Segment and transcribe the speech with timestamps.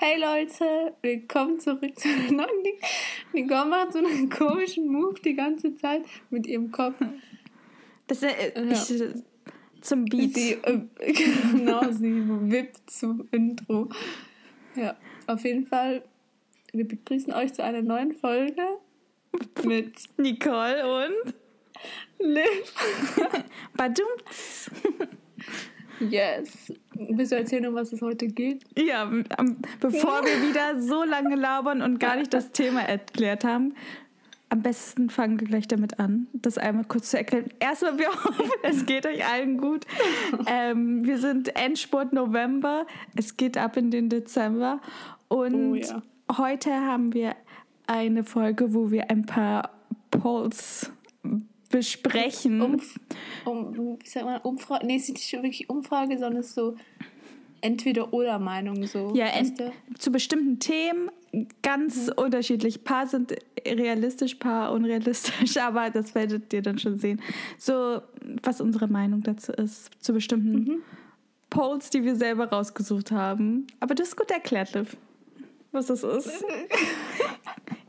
[0.00, 2.78] Hey Leute, willkommen zurück zu einem neuen Ding.
[3.32, 6.94] Nicole macht so einen komischen Move die ganze Zeit mit ihrem Kopf.
[8.06, 9.14] Das ist äh, ich, äh,
[9.80, 10.34] zum Beat.
[10.34, 10.82] Sie, äh,
[11.52, 13.88] genau, sie wippt zum Intro.
[14.76, 16.04] Ja, auf jeden Fall,
[16.72, 18.62] wir begrüßen euch zu einer neuen Folge
[19.64, 21.34] mit Nicole und
[22.20, 22.72] Liv.
[23.76, 24.70] Badumts.
[26.00, 26.72] Yes.
[26.94, 28.64] Willst du erzählen, um was es heute geht?
[28.76, 33.74] Ja, am- bevor wir wieder so lange labern und gar nicht das Thema erklärt haben,
[34.50, 37.46] am besten fangen wir gleich damit an, das einmal kurz zu erklären.
[37.60, 39.84] Erstmal, wir hoffen, es geht euch allen gut.
[40.46, 42.86] Ähm, wir sind Endspurt November.
[43.14, 44.80] Es geht ab in den Dezember.
[45.28, 46.02] Und Oh ja.
[46.38, 47.34] heute haben wir
[47.86, 49.70] eine Folge, wo wir ein paar
[50.10, 50.90] Polls
[51.70, 52.60] besprechen.
[52.60, 52.98] Umf
[53.44, 54.86] um, wie sagt man, Umfrage?
[54.86, 56.76] Nee, es ist nicht wirklich Umfrage, sondern es ist so
[57.60, 59.12] entweder oder Meinung so.
[59.14, 59.72] Ja, du?
[59.98, 61.10] zu bestimmten Themen
[61.62, 62.84] ganz unterschiedlich.
[62.84, 63.34] Paar sind
[63.66, 67.20] realistisch, paar unrealistisch, aber das werdet ihr dann schon sehen.
[67.58, 68.00] So,
[68.42, 70.82] was unsere Meinung dazu ist, zu bestimmten
[71.50, 73.66] Polls, die wir selber rausgesucht haben.
[73.80, 74.96] Aber du hast gut erklärt, Liv,
[75.72, 76.44] was das ist.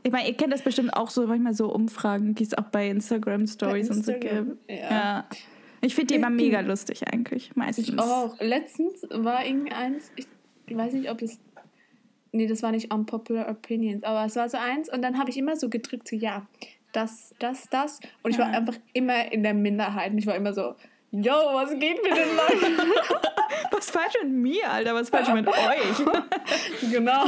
[0.02, 2.88] Ich meine, ihr kennt das bestimmt auch so, manchmal so Umfragen, die es auch bei
[2.88, 4.70] Instagram Stories und so Instagram, gibt.
[4.70, 4.90] ja.
[4.90, 5.28] Ja.
[5.82, 7.88] Ich finde die immer mega lustig eigentlich, meistens.
[7.88, 8.38] Ich auch.
[8.40, 10.26] Letztens war irgendeins, ich,
[10.76, 11.38] weiß nicht, ob es.
[12.32, 15.36] Nee, das war nicht Unpopular Opinions, aber es war so eins und dann habe ich
[15.36, 16.46] immer so gedrückt, so ja,
[16.92, 18.00] das, das, das.
[18.22, 20.12] Und ich war einfach immer in der Minderheit.
[20.12, 20.74] Und ich war immer so,
[21.12, 22.90] yo, was geht mit den Leuten?
[23.72, 24.94] Was ist falsch mit mir, Alter?
[24.94, 26.06] Was falsch mit euch?
[26.90, 27.24] genau.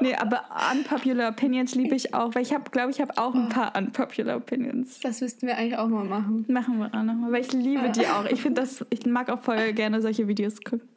[0.00, 3.48] Nee, aber Unpopular Opinions liebe ich auch, weil ich habe, glaube ich, habe auch ein
[3.48, 5.00] paar Unpopular Opinions.
[5.00, 6.44] Das müssten wir eigentlich auch mal machen.
[6.48, 8.24] Machen wir auch nochmal, weil ich liebe die auch.
[8.26, 10.88] Ich finde das, ich mag auch voll gerne solche Videos gucken.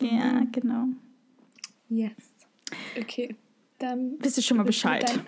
[0.00, 0.86] Ja, genau.
[1.88, 2.12] Yes.
[2.98, 3.34] Okay.
[3.78, 4.16] Dann.
[4.18, 5.20] Wisst ihr schon mal Bescheid?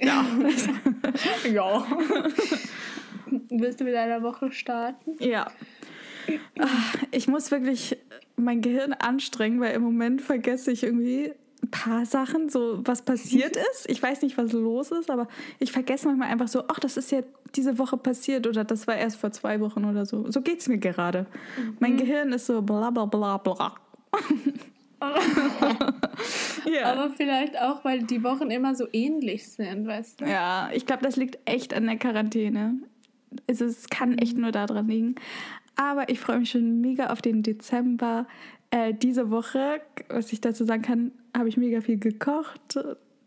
[0.00, 0.24] Ja.
[1.50, 1.86] Ja.
[3.50, 5.16] Willst du mit deiner Woche starten?
[5.20, 5.46] ja.
[6.58, 6.66] Ah,
[7.10, 7.96] Ich muss wirklich
[8.36, 13.56] mein Gehirn anstrengen, weil im Moment vergesse ich irgendwie ein paar Sachen, so was passiert
[13.72, 13.88] ist.
[13.88, 15.26] Ich weiß nicht, was los ist, aber
[15.58, 17.22] ich vergesse manchmal einfach so, ach, das ist ja
[17.56, 20.30] diese Woche passiert oder das war erst vor zwei Wochen oder so.
[20.30, 21.26] So geht es mir gerade.
[21.80, 23.74] Mein Gehirn ist so bla bla bla bla.
[26.70, 26.92] ja.
[26.92, 30.24] Aber vielleicht auch, weil die Wochen immer so ähnlich sind, weißt du?
[30.26, 32.74] Ja, ich glaube, das liegt echt an der Quarantäne.
[33.48, 35.14] Also es kann echt nur daran liegen.
[35.76, 38.26] Aber ich freue mich schon mega auf den Dezember.
[38.70, 42.78] Äh, diese Woche, was ich dazu sagen kann, habe ich mega viel gekocht.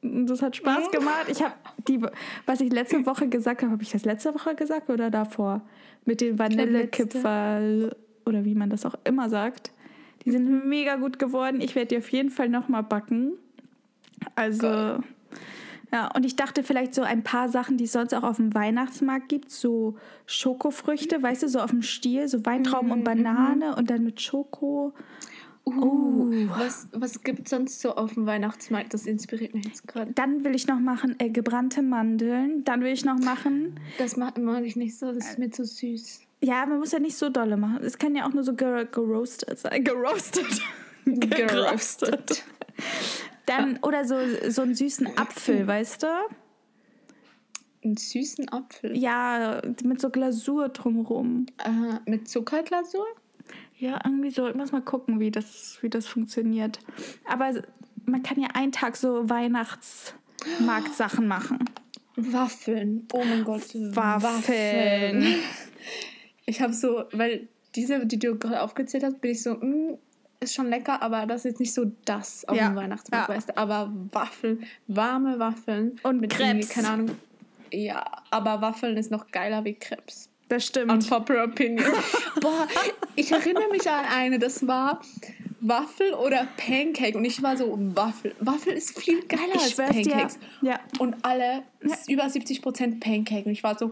[0.01, 1.27] Das hat Spaß gemacht.
[1.29, 1.53] Ich habe
[1.87, 2.01] die,
[2.45, 5.61] was ich letzte Woche gesagt habe, habe ich das letzte Woche gesagt oder davor?
[6.05, 7.95] Mit den Vanillekipferl
[8.25, 9.71] oder wie man das auch immer sagt.
[10.25, 11.61] Die sind mega gut geworden.
[11.61, 13.33] Ich werde die auf jeden Fall nochmal backen.
[14.35, 14.99] Also, Geil.
[15.91, 18.53] Ja, und ich dachte vielleicht so ein paar Sachen, die es sonst auch auf dem
[18.53, 23.89] Weihnachtsmarkt gibt, so Schokofrüchte, weißt du, so auf dem Stiel, so Weintrauben und Banane und
[23.89, 24.93] dann mit Schoko.
[25.63, 28.93] Uh, was, was gibt es sonst so auf dem Weihnachtsmarkt?
[28.93, 30.11] Das inspiriert mich jetzt gerade.
[30.13, 32.63] Dann will ich noch machen äh, gebrannte Mandeln.
[32.63, 35.63] Dann will ich noch machen, Das mag, mag ich nicht so, das ist mir zu
[35.63, 36.21] süß.
[36.41, 37.83] ja, man muss ja nicht so dolle machen.
[37.83, 39.83] Es kann ja auch nur so ger geroastet sein.
[39.83, 40.61] Geroastet.
[41.05, 42.43] Geroastet.
[43.45, 44.15] Dann, oder so,
[44.49, 46.07] so einen süßen Apfel, weißt du?
[47.83, 48.95] Einen süßen Apfel.
[48.97, 51.47] Ja, mit so Glasur drumherum.
[51.57, 53.07] Aha, mit Zuckerglasur?
[53.77, 54.47] Ja, irgendwie so.
[54.47, 56.79] Ich muss mal gucken, wie das, wie das funktioniert.
[57.27, 57.51] Aber
[58.05, 61.65] man kann ja einen Tag so Weihnachtsmarktsachen machen.
[62.15, 63.07] Waffeln.
[63.13, 63.73] Oh mein Gott.
[63.73, 65.25] Waffeln.
[66.45, 69.97] Ich habe so, weil diese, die du gerade aufgezählt hast, bin ich so, mm,
[70.41, 73.35] ist schon lecker, aber das ist jetzt nicht so das auf Ja, dem Weihnachtsmarkt, ja.
[73.35, 73.57] weißt du.
[73.57, 75.99] Aber Waffeln, warme Waffeln.
[76.03, 77.11] Und mit irgendwie, keine Ahnung.
[77.71, 80.29] Ja, aber Waffeln ist noch geiler wie Krebs.
[80.49, 80.91] Das stimmt.
[80.91, 81.85] Unpopular Opinion.
[82.41, 82.67] Boah,
[83.15, 84.99] ich erinnere mich an eine, das war
[85.61, 87.17] Waffel oder Pancake.
[87.17, 88.35] Und ich war so, Waffel.
[88.39, 90.09] Waffel ist viel geiler Ich als schwör's dir.
[90.09, 90.39] Pancakes.
[90.61, 90.79] Ja.
[90.99, 93.45] Und alle, ist über 70% Pancake.
[93.45, 93.91] Und ich war so,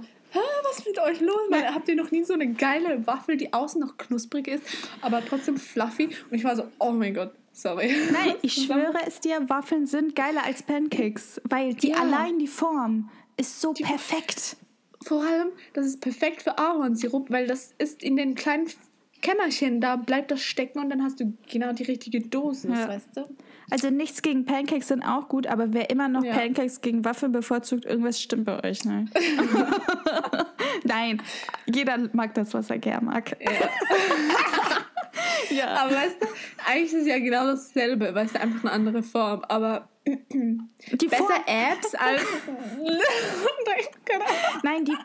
[0.69, 1.39] was ist mit euch los?
[1.49, 4.63] Weil, habt ihr noch nie so eine geile Waffel, die außen noch knusprig ist,
[5.01, 6.05] aber trotzdem fluffy?
[6.29, 7.93] Und ich war so, oh mein Gott, sorry.
[8.11, 11.97] Nein, ich schwöre es dir, Waffeln sind geiler als Pancakes, weil die Ja.
[12.01, 14.57] allein die Form ist so perfekt.
[15.03, 18.67] Vor allem, das ist perfekt für Ahornsirup, weil das ist in den kleinen
[19.21, 22.87] Kämmerchen, da bleibt das stecken und dann hast du genau die richtige Dosis, Ja.
[22.87, 23.21] weißt du?
[23.71, 26.33] Also nichts gegen Pancakes sind auch gut, aber wer immer noch Ja.
[26.33, 29.13] Pancakes gegen Waffeln bevorzugt, irgendwas stimmt bei euch nicht.
[30.83, 31.21] Nein,
[31.65, 33.35] jeder mag das, was er gern mag.
[35.49, 35.67] ja.
[35.75, 36.27] Aber weißt du,
[36.67, 39.43] eigentlich ist es ja genau dasselbe, weißt du, einfach eine andere Form.
[39.47, 42.23] Aber die besser Form Apps als.
[44.63, 44.95] Nein, die,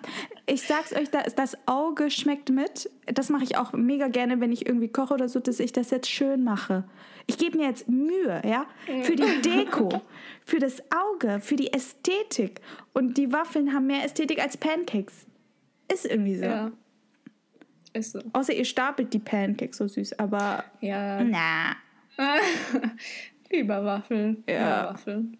[0.47, 2.91] ich sag's euch, das, das Auge schmeckt mit.
[3.06, 5.91] Das mache ich auch mega gerne, wenn ich irgendwie koche oder so, dass ich das
[5.91, 6.85] jetzt schön mache.
[7.27, 8.67] Ich gebe mir jetzt Mühe, ja,
[9.03, 10.03] für die Deko,
[10.43, 12.61] für das Auge, für die Ästhetik.
[12.93, 15.27] Und die Waffeln haben mehr Ästhetik als Pancakes.
[15.93, 16.45] Ist irgendwie so.
[16.45, 16.73] Ja.
[17.95, 18.21] Ist so.
[18.33, 20.65] Außer ihr stapelt die Pancakes so süß, aber.
[20.81, 21.23] Ja.
[21.25, 21.77] Na.
[23.55, 24.45] Lieber Waffeln.
[24.49, 24.55] Ja.
[24.55, 25.39] Lieber Waffeln.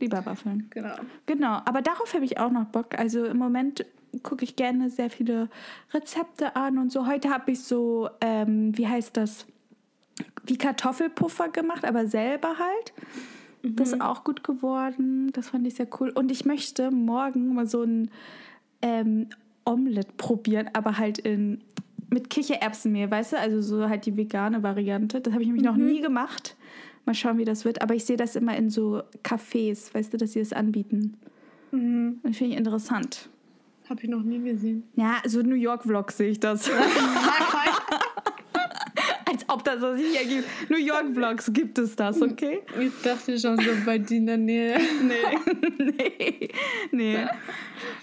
[0.00, 0.66] Lieber Waffeln.
[0.70, 0.94] Genau.
[1.26, 2.98] Genau, aber darauf habe ich auch noch Bock.
[2.98, 3.86] Also im Moment
[4.22, 5.48] gucke ich gerne sehr viele
[5.92, 7.06] Rezepte an und so.
[7.06, 9.46] Heute habe ich so, ähm, wie heißt das?
[10.44, 12.92] Wie Kartoffelpuffer gemacht, aber selber halt.
[13.62, 13.76] Mhm.
[13.76, 15.32] Das ist auch gut geworden.
[15.32, 16.10] Das fand ich sehr cool.
[16.10, 18.10] Und ich möchte morgen mal so ein
[18.82, 19.28] ähm,
[19.64, 21.62] Omelette probieren, aber halt in
[22.10, 23.38] mit Kichererbsenmehl, weißt du?
[23.38, 25.20] Also so halt die vegane Variante.
[25.20, 25.70] Das habe ich nämlich mhm.
[25.70, 26.56] noch nie gemacht.
[27.06, 27.82] Mal schauen, wie das wird.
[27.82, 31.16] Aber ich sehe das immer in so Cafés, weißt du, dass sie das anbieten.
[31.70, 32.18] Mhm.
[32.22, 33.28] Das finde ich interessant.
[33.88, 34.84] Habe ich noch nie gesehen.
[34.94, 36.70] Ja, so New York-Vlogs sehe ich das.
[39.26, 40.48] Als ob das was hier gibt.
[40.70, 42.62] New York-Vlogs gibt es das, okay?
[42.80, 44.80] Ich dachte schon so bei dir in der Nähe.
[45.02, 45.16] nee.
[45.78, 46.48] nee.
[46.92, 47.26] Nee.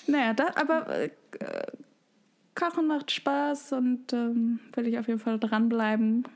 [0.06, 1.10] Naja, das, aber äh,
[2.54, 6.28] Kochen macht Spaß und ähm, will ich auf jeden Fall dranbleiben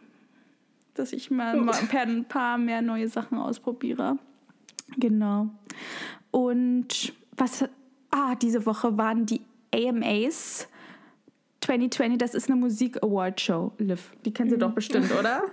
[0.95, 4.18] dass ich mal, mal ein paar mehr neue Sachen ausprobiere.
[4.97, 5.50] Genau.
[6.31, 7.65] Und was,
[8.12, 9.42] ah, diese Woche waren die
[9.74, 10.68] AMAs
[11.62, 14.12] 2020, das ist eine Musik Award Show, Liv.
[14.24, 14.62] Die kennen Sie mhm.
[14.62, 15.44] doch bestimmt, oder?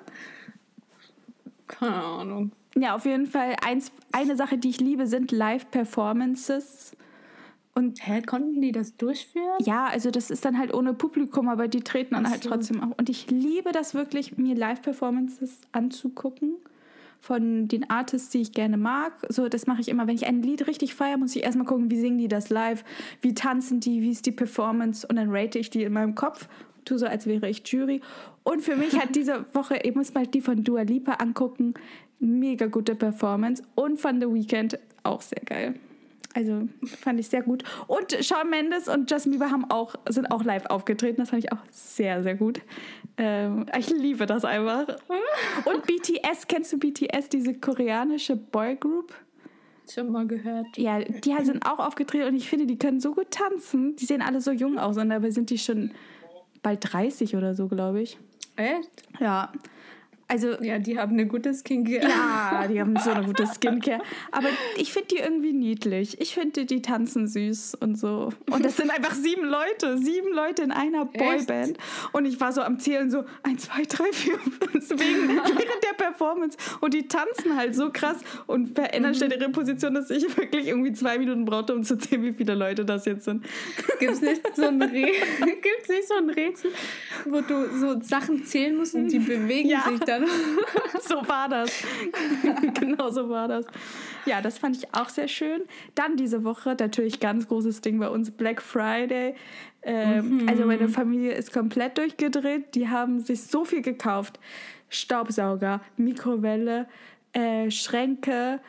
[1.67, 2.53] Keine Ahnung.
[2.75, 6.97] Ja, auf jeden Fall eins, eine Sache, die ich liebe, sind Live-Performances.
[7.75, 9.57] Und Hä, konnten die das durchführen?
[9.61, 12.51] Ja, also das ist dann halt ohne Publikum, aber die treten dann halt so.
[12.51, 12.99] halt trotzdem auch.
[12.99, 16.57] Und ich liebe das wirklich, mir Live-Performances anzugucken
[17.23, 19.13] von den Artists, die ich gerne mag.
[19.29, 20.07] So, das mache ich immer.
[20.07, 22.85] Wenn ich ein Lied richtig feiere, muss ich erstmal gucken, wie singen die das live,
[23.23, 26.49] wie tanzen die, wie ist die Performance und dann rate ich die in meinem Kopf.
[26.85, 28.01] Tu so, als wäre ich Jury.
[28.43, 31.75] Und für mich hat diese Woche, ich muss mal die von Dua Lipa angucken,
[32.19, 35.77] mega gute Performance und von The Weeknd auch sehr geil.
[36.35, 37.65] Also fand ich sehr gut.
[37.87, 41.21] Und Shawn Mendes und Justin Bieber haben auch, sind auch live aufgetreten.
[41.21, 42.61] Das fand ich auch sehr, sehr gut.
[43.17, 44.87] Ähm, ich liebe das einfach.
[45.65, 49.13] Und BTS, kennst du BTS, diese koreanische Boygroup?
[49.93, 50.79] Schon mal gehört.
[50.79, 53.97] Ja, die sind auch aufgetreten und ich finde, die können so gut tanzen.
[53.97, 55.91] Die sehen alle so jung aus und dabei sind die schon
[56.63, 58.19] bald 30 oder so, glaube ich.
[58.57, 58.91] Echt?
[59.21, 59.53] Ja.
[60.33, 62.09] Also, ja, die haben eine gute Skincare.
[62.09, 64.01] Ja, die haben so eine gute Skincare.
[64.31, 64.49] Aber
[64.79, 66.19] ich finde die irgendwie niedlich.
[66.23, 68.31] Ich finde, die tanzen süß und so.
[68.51, 69.99] Und das sind einfach sieben Leute.
[69.99, 71.77] Sieben Leute in einer Boyband.
[72.13, 76.03] Und ich war so am Zählen so, eins, zwei, drei, vier, fünf, wegen, während der
[76.03, 76.57] Performance.
[76.81, 79.17] Und die tanzen halt so krass und verändern mhm.
[79.17, 82.55] schnell ihre Position, dass ich wirklich irgendwie zwei Minuten brauchte, um zu zählen, wie viele
[82.55, 83.45] Leute das jetzt sind.
[84.01, 84.79] Gibt es nicht, so ein
[85.93, 86.71] nicht so ein Rätsel,
[87.27, 89.83] wo du so Sachen zählen musst und die bewegen ja.
[89.83, 90.22] sich dann?
[91.01, 91.71] so war das.
[92.81, 93.67] genau so war das.
[94.27, 95.63] Ja, das fand ich auch sehr schön.
[95.95, 99.35] Dann diese Woche natürlich ganz großes Ding bei uns Black Friday.
[99.83, 100.49] Ähm, mhm.
[100.49, 102.75] Also meine Familie ist komplett durchgedreht.
[102.75, 104.39] Die haben sich so viel gekauft.
[104.89, 106.87] Staubsauger, Mikrowelle,
[107.33, 108.61] äh, Schränke,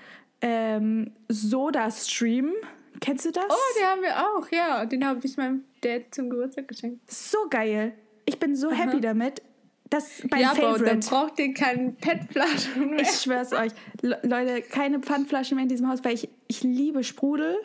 [0.41, 2.53] ähm, Soda-Stream.
[2.99, 3.45] Kennst du das?
[3.49, 4.85] Oh, den haben wir auch, ja.
[4.85, 7.11] Den habe ich meinem Dad zum Geburtstag geschenkt.
[7.11, 7.93] So geil.
[8.25, 8.75] Ich bin so Aha.
[8.75, 9.41] happy damit.
[9.89, 10.75] Das mein ja, Favorite.
[10.75, 13.01] aber dann braucht ihr keine PET-Flaschen mehr.
[13.01, 13.71] Ich schwör's euch.
[14.01, 17.57] Le Leute, keine Pfandflaschen mehr in diesem Haus, weil ich, ich liebe Sprudel.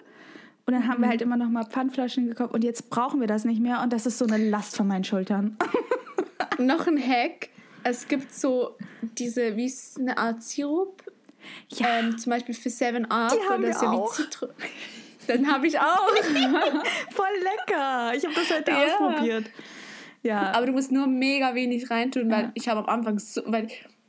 [0.67, 1.11] Und dann haben wir mhm.
[1.11, 4.05] halt immer noch mal Pfandflaschen gekauft und jetzt brauchen wir das nicht mehr und das
[4.05, 5.57] ist so eine Last von meinen Schultern.
[6.59, 7.49] noch ein Hack.
[7.85, 11.03] Es gibt so diese, wie ist eine Art Sirup?
[11.71, 12.01] Ja.
[12.01, 13.33] Ähm, zum Beispiel für 7-Up.
[13.33, 14.15] Die haben wir ja auch.
[14.15, 14.49] Zitro
[15.27, 16.09] Dann habe ich auch.
[17.11, 18.13] Voll lecker.
[18.15, 18.85] Ich habe das heute ja.
[18.85, 19.45] ausprobiert.
[20.23, 20.53] Ja.
[20.53, 22.51] Aber du musst nur mega wenig reintun, weil ja.
[22.55, 23.69] ich habe am Anfang so, weil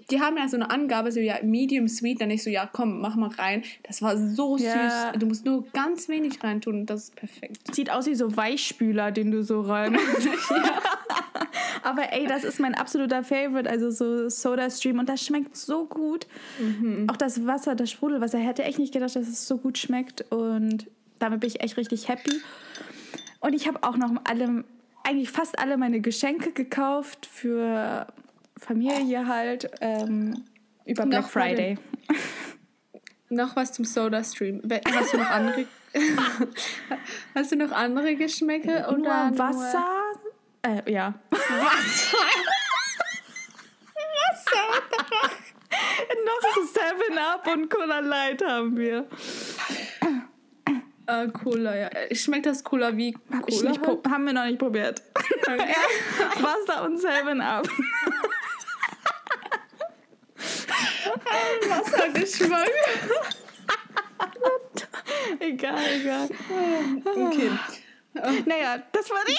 [0.10, 3.00] die haben ja so eine Angabe, so ja, medium sweet, dann ich so, ja, komm,
[3.00, 3.64] mach mal rein.
[3.84, 5.12] Das war so ja.
[5.12, 5.20] süß.
[5.20, 7.76] Du musst nur ganz wenig reintun und das ist perfekt.
[7.76, 9.94] Sieht aus wie so Weichspüler, den du so rein.
[9.94, 10.00] ja.
[11.84, 15.86] Aber ey, das ist mein absoluter Favorite, also so Soda Stream und das schmeckt so
[15.86, 16.28] gut.
[16.60, 17.08] Mhm.
[17.10, 20.88] Auch das Wasser, das Sprudelwasser, hätte echt nicht gedacht, dass es so gut schmeckt und
[21.20, 22.32] damit bin ich echt richtig happy.
[23.40, 24.64] Und ich habe auch noch alle
[25.04, 28.08] eigentlich fast alle meine Geschenke gekauft für
[28.58, 30.44] Familie halt ähm,
[30.86, 31.78] über Black noch Friday.
[33.30, 34.62] noch was zum Soda Stream.
[34.94, 35.66] Hast du noch andere?
[37.36, 39.86] hast du noch andere Geschmäcke oder nur Wasser?
[40.64, 40.86] Nur?
[40.86, 41.14] Äh, ja.
[41.32, 42.18] Wasser.
[46.26, 49.06] Noch 7-Up und Cola Light haben wir.
[51.10, 51.90] Äh, Cola, ja.
[52.14, 53.72] Schmeckt das Cola wie Hab ich Cola?
[53.72, 54.08] halt?
[54.08, 55.02] haben wir noch nicht probiert.
[55.16, 55.58] Okay.
[56.40, 57.68] Wasser und 7-Up.
[61.68, 62.70] Wassergeschmack.
[65.40, 66.30] egal, egal.
[67.04, 67.50] Okay.
[68.46, 69.38] Naja, das war die.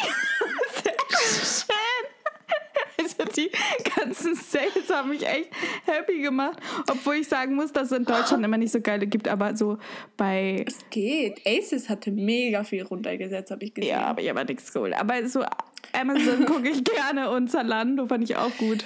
[3.37, 3.50] Die
[3.97, 5.50] ganzen Sales haben mich echt
[5.85, 6.59] happy gemacht.
[6.91, 9.79] Obwohl ich sagen muss, dass es in Deutschland immer nicht so geile gibt, aber so
[10.17, 10.65] bei.
[10.67, 11.41] Es geht.
[11.47, 13.91] Aces hatte mega viel runtergesetzt, habe ich gesehen.
[13.91, 14.95] Ja, aber ich habe nichts geholt.
[14.95, 15.45] Aber so
[15.93, 18.85] Amazon gucke ich gerne und Zalando fand ich auch gut.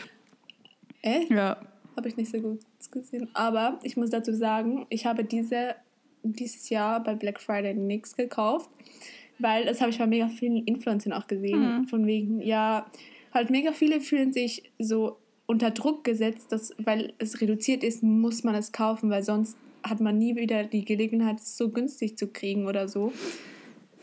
[1.03, 1.31] Echt?
[1.31, 1.59] Ja.
[1.97, 2.61] Habe ich nicht so gut
[2.91, 3.29] gesehen.
[3.35, 5.75] Aber ich muss dazu sagen, ich habe diese,
[6.23, 8.71] dieses Jahr bei Black Friday nichts gekauft,
[9.39, 11.87] weil das habe ich bei mega vielen Influencern auch gesehen.
[11.89, 12.87] Von wegen, ja,
[13.35, 18.45] halt mega viele fühlen sich so unter Druck gesetzt, dass, weil es reduziert ist, muss
[18.45, 22.29] man es kaufen, weil sonst hat man nie wieder die Gelegenheit, es so günstig zu
[22.29, 23.13] kriegen oder so.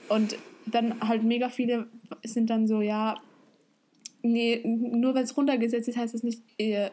[0.09, 0.35] Und
[0.67, 1.87] dann halt mega viele
[2.23, 3.19] sind dann so, ja,
[4.21, 6.91] nee, nur weil es runtergesetzt ist, heißt das nicht, ihr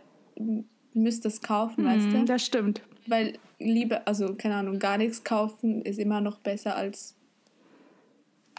[0.94, 2.24] müsst es kaufen, weißt Mhm, du?
[2.24, 2.80] das stimmt.
[3.06, 7.14] Weil Liebe, also keine Ahnung, gar nichts kaufen ist immer noch besser als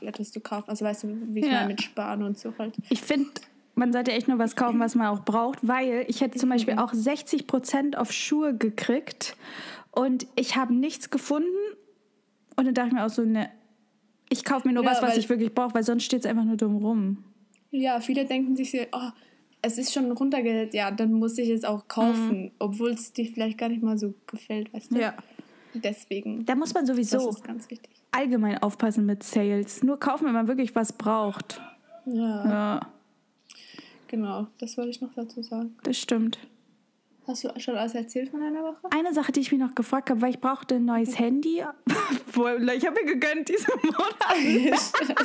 [0.02, 0.70] etwas zu kaufen.
[0.70, 1.54] Also weißt du, wie ich Ja.
[1.54, 2.76] meine mit Sparen und so halt.
[2.90, 3.30] Ich finde,
[3.80, 6.76] man sollte echt nur was kaufen, was man auch braucht, weil ich hätte zum Beispiel
[6.76, 9.36] auch 60% auf Schuhe gekriegt
[9.92, 11.48] und ich habe nichts gefunden.
[12.56, 13.50] Und dann dachte ich mir auch so, ne,
[14.30, 16.44] ich kaufe mir nur Ja, was, was ich wirklich brauche, weil sonst steht es einfach
[16.44, 17.24] nur dumm rum.
[17.72, 19.10] Ja, viele denken sich so, oh,
[19.62, 23.58] es ist schon runtergesetzt, ja, dann muss ich es auch kaufen, obwohl es dir vielleicht
[23.58, 25.00] gar nicht mal so gefällt, weißt du?
[25.00, 25.14] Ja.
[25.74, 26.46] Deswegen.
[26.46, 27.92] Da muss man sowieso ist ganz wichtig.
[28.12, 29.84] allgemein aufpassen mit Sales.
[29.84, 31.62] Nur kaufen, wenn man wirklich was braucht.
[32.06, 32.88] Ja, Ja,
[34.10, 34.48] genau.
[34.60, 35.78] Das wollte ich noch dazu sagen.
[35.84, 36.38] das stimmt.
[37.28, 38.80] Hast du schon alles erzählt von deiner Woche?
[38.90, 41.64] Eine Sache, die ich mich noch gefragt habe, weil ich brauchte ein neues Handy.
[42.34, 44.16] Wohl, ich habe mir gegönnt diesen Monat.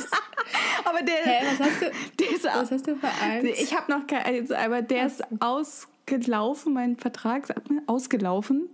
[0.85, 3.49] Aber der, Hä, was hast du, der ist was hast du für eins?
[3.59, 7.47] Ich habe noch kein, also, aber der ist ausgelaufen, mein Vertrag,
[7.87, 8.69] ausgelaufen.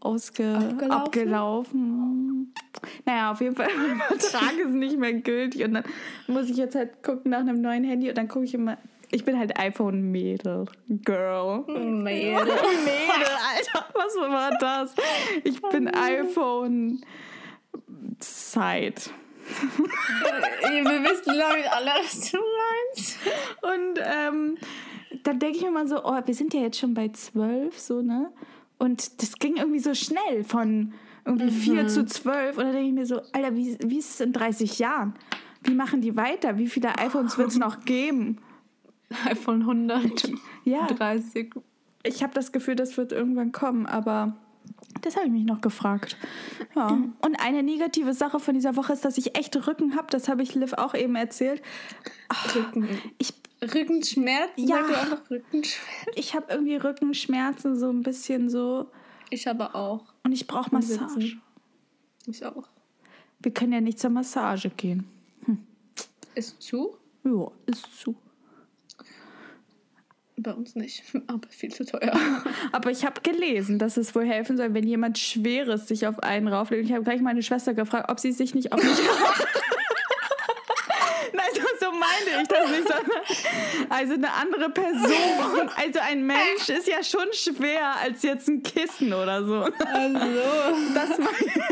[0.00, 0.90] Ausge, Abgelaufen?
[0.92, 2.54] abgelaufen.
[3.04, 5.84] Naja, auf jeden Fall, mein Vertrag ist nicht mehr gültig und dann
[6.28, 8.78] muss ich jetzt halt gucken nach einem neuen Handy und dann gucke ich immer,
[9.10, 10.66] ich bin halt iPhone-Mädel,
[11.04, 11.64] Girl.
[11.66, 12.34] Mädel.
[12.44, 12.46] Mädel,
[13.54, 14.94] Alter, was war das?
[15.44, 17.00] Ich bin iPhone
[18.18, 19.10] Zeit.
[19.46, 23.18] Wir wissen, glaube ich, alle, was du meinst.
[23.62, 24.58] Und ähm,
[25.22, 28.02] dann denke ich mir mal so, oh, wir sind ja jetzt schon bei zwölf, so,
[28.02, 28.30] ne?
[28.78, 30.92] Und das ging irgendwie so schnell von
[31.24, 32.56] irgendwie vier zu zwölf.
[32.56, 35.14] Und dann denke ich mir so, Alter, wie, wie ist es in 30 Jahren?
[35.62, 36.58] Wie machen die weiter?
[36.58, 38.38] Wie viele iPhones wird es noch geben?
[39.24, 40.34] iPhone 130.
[40.64, 40.86] Ja,
[42.02, 44.36] ich habe das Gefühl, das wird irgendwann kommen, aber
[45.00, 46.16] das habe ich mich noch gefragt.
[46.74, 46.88] Ja.
[46.88, 50.08] Und eine negative Sache von dieser Woche ist, dass ich echt Rücken habe.
[50.10, 51.62] Das habe ich Liv auch eben erzählt.
[52.54, 52.88] Rücken.
[53.18, 54.68] Ich, Rückenschmerzen?
[54.68, 54.84] Ja.
[55.30, 56.12] Rückenschmerzen?
[56.14, 58.90] ich habe irgendwie Rückenschmerzen, so ein bisschen so.
[59.30, 60.04] Ich aber auch.
[60.24, 61.20] Und ich brauche Massage.
[61.20, 61.42] Sitzen.
[62.26, 62.68] Ich auch.
[63.40, 65.06] Wir können ja nicht zur Massage gehen.
[66.34, 66.96] Ist zu?
[67.24, 68.14] Ja, ist zu.
[70.40, 71.02] Bei uns nicht.
[71.26, 72.12] Aber viel zu teuer.
[72.72, 76.46] Aber ich habe gelesen, dass es wohl helfen soll, wenn jemand Schweres sich auf einen
[76.48, 76.84] rauflegt.
[76.84, 78.92] Ich habe gleich meine Schwester gefragt, ob sie sich nicht auf mich
[81.32, 83.22] Nein, so, so meine ich das nicht, sondern
[83.90, 85.68] also eine andere Person.
[85.76, 89.60] Also ein Mensch ist ja schon schwer als jetzt ein Kissen oder so.
[89.62, 90.18] Also.
[90.94, 91.62] Das meinte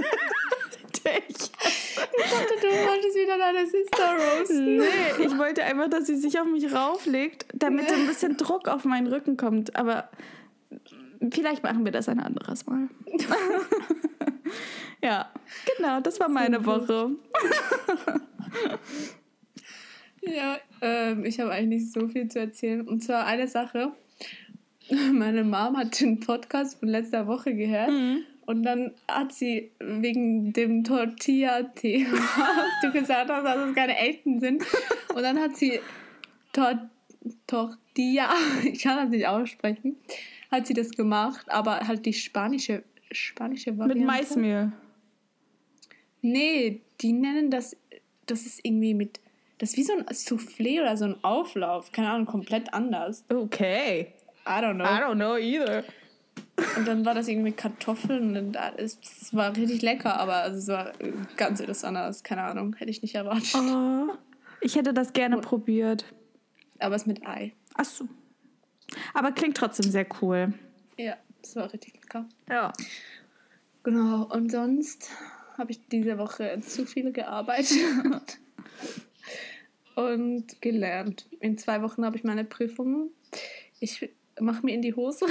[1.29, 1.51] ich.
[1.97, 4.77] Ich dachte, du wolltest wieder deine Sister roasten.
[4.77, 8.69] Nee, ich wollte einfach, dass sie sich auf mich rauflegt, damit so ein bisschen Druck
[8.69, 9.77] auf meinen Rücken kommt.
[9.77, 10.11] Aber
[11.31, 12.89] vielleicht machen wir das ein anderes Mal.
[15.03, 15.31] ja,
[15.77, 17.11] genau, das war meine Woche.
[20.23, 22.87] Ja, ähm, ich habe eigentlich nicht so viel zu erzählen.
[22.87, 23.93] Und zwar eine Sache.
[25.13, 27.91] Meine Mom hat den Podcast von letzter Woche gehört.
[28.47, 34.39] Und dann hat sie wegen dem Tortilla-Thema, was du gesagt hast, dass es keine echten
[34.39, 34.65] sind.
[35.15, 35.81] Und dann hat sie
[36.53, 36.89] Tor
[37.49, 38.31] Tortilla,
[38.65, 39.97] ich kann das nicht aussprechen,
[40.51, 43.99] hat sie das gemacht, aber halt die spanische, spanische Variante.
[43.99, 44.73] Mit Maismehl.
[46.23, 47.77] Nee, die nennen das,
[48.27, 49.21] das ist irgendwie mit,
[49.59, 51.91] das ist wie so ein Soufflé oder so ein Auflauf.
[51.91, 53.25] Keine Ahnung, komplett anders.
[53.29, 54.13] Okay.
[54.47, 54.85] I don't know.
[54.85, 55.85] I don't know either.
[56.77, 60.37] Und dann war das irgendwie mit Kartoffeln und da- es es war richtig lecker, aber
[60.37, 60.93] also es war
[61.37, 62.23] ganz etwas anderes.
[62.23, 63.55] Keine Ahnung, hätte ich nicht erwartet.
[63.55, 64.09] Oh,
[64.61, 66.05] ich hätte das gerne probiert.
[66.79, 67.53] Aber es mit Ei.
[67.75, 68.07] Ach so.
[69.15, 70.53] Aber klingt trotzdem sehr cool.
[70.99, 72.27] Ja, das war richtig lecker.
[72.49, 72.73] Ja.
[73.83, 75.11] Genau, und sonst
[75.57, 77.79] habe ich diese Woche zu viel gearbeitet
[79.95, 81.27] und gelernt.
[81.41, 83.11] In zwei Wochen habe ich meine Prüfungen.
[83.81, 85.27] Ich mache mir in die Hose.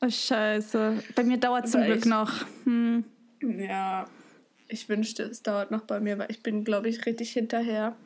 [0.00, 1.02] Oh, scheiße.
[1.14, 2.44] Bei mir dauert zum Glück ich- noch.
[2.64, 3.04] Hm.
[3.40, 4.08] Ja,
[4.68, 7.96] ich wünschte, es dauert noch bei mir, weil ich bin, glaube ich, richtig hinterher.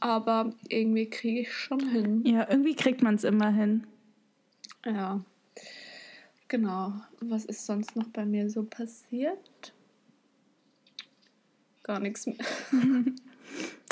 [0.00, 2.24] Aber irgendwie kriege ich schon hin.
[2.26, 3.86] Ja, irgendwie kriegt man es immer hin.
[4.84, 5.20] Ja.
[6.48, 6.92] Genau.
[7.20, 9.72] Was ist sonst noch bei mir so passiert?
[11.82, 12.36] Gar nichts mehr.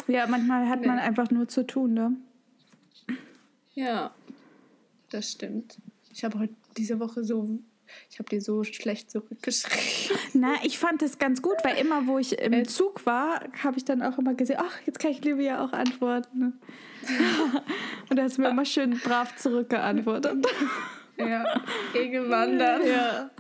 [0.07, 1.03] Ja, manchmal hat man Nee.
[1.03, 2.15] einfach nur zu tun, ne?
[3.75, 4.15] Ja,
[5.11, 5.79] das stimmt.
[6.13, 7.59] Ich habe heute diese Woche so,
[8.11, 10.17] ich habe dir so schlecht zurückgeschrieben.
[10.35, 12.63] Na, ich fand es ganz gut, weil immer, wo ich im Äh.
[12.65, 16.55] Zug war, habe ich dann auch immer gesehen, ach, jetzt kann ich Livia auch antworten.
[18.11, 20.47] Und da hast du mir immer schön brav zurückgeantwortet.
[21.17, 21.63] Ja,
[21.95, 22.85] irgendwann dann.
[22.85, 23.31] Ja.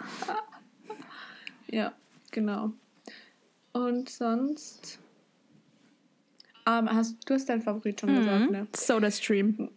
[1.69, 1.93] Ja,
[2.31, 2.71] genau.
[3.73, 5.00] Und sonst.
[6.69, 8.69] Ähm, hast, du hast deinen Favorit schon gesagt, ne?
[8.76, 9.71] Soda Stream.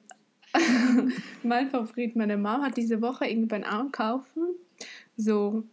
[1.43, 4.43] Mein Favorit, meine Mom hat diese Woche irgendwie beim Einkaufen
[5.15, 5.63] so.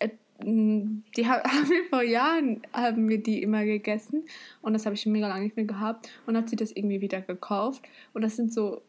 [0.00, 0.08] Äh,
[0.44, 4.24] mh, die ha- haben wir vor Jahren haben wir die immer gegessen
[4.62, 7.00] und das habe ich schon mega lange nicht mehr gehabt und hat sie das irgendwie
[7.00, 7.82] wieder gekauft
[8.14, 8.82] und das sind so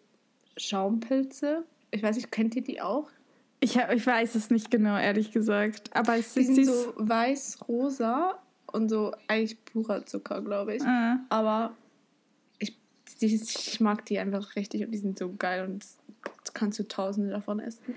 [0.57, 1.63] Schaumpilze.
[1.91, 3.09] Ich weiß nicht, kennt ihr die auch?
[3.61, 5.89] Ich, ich weiß es nicht genau, ehrlich gesagt.
[5.95, 8.37] Aber es Die sind so weiß-rosa
[8.71, 10.83] und so eigentlich purer Zucker, glaube ich.
[10.83, 11.15] Äh.
[11.29, 11.73] Aber
[13.17, 15.85] die, ich mag die einfach richtig und die sind so geil und
[16.53, 17.95] kannst du tausende davon essen.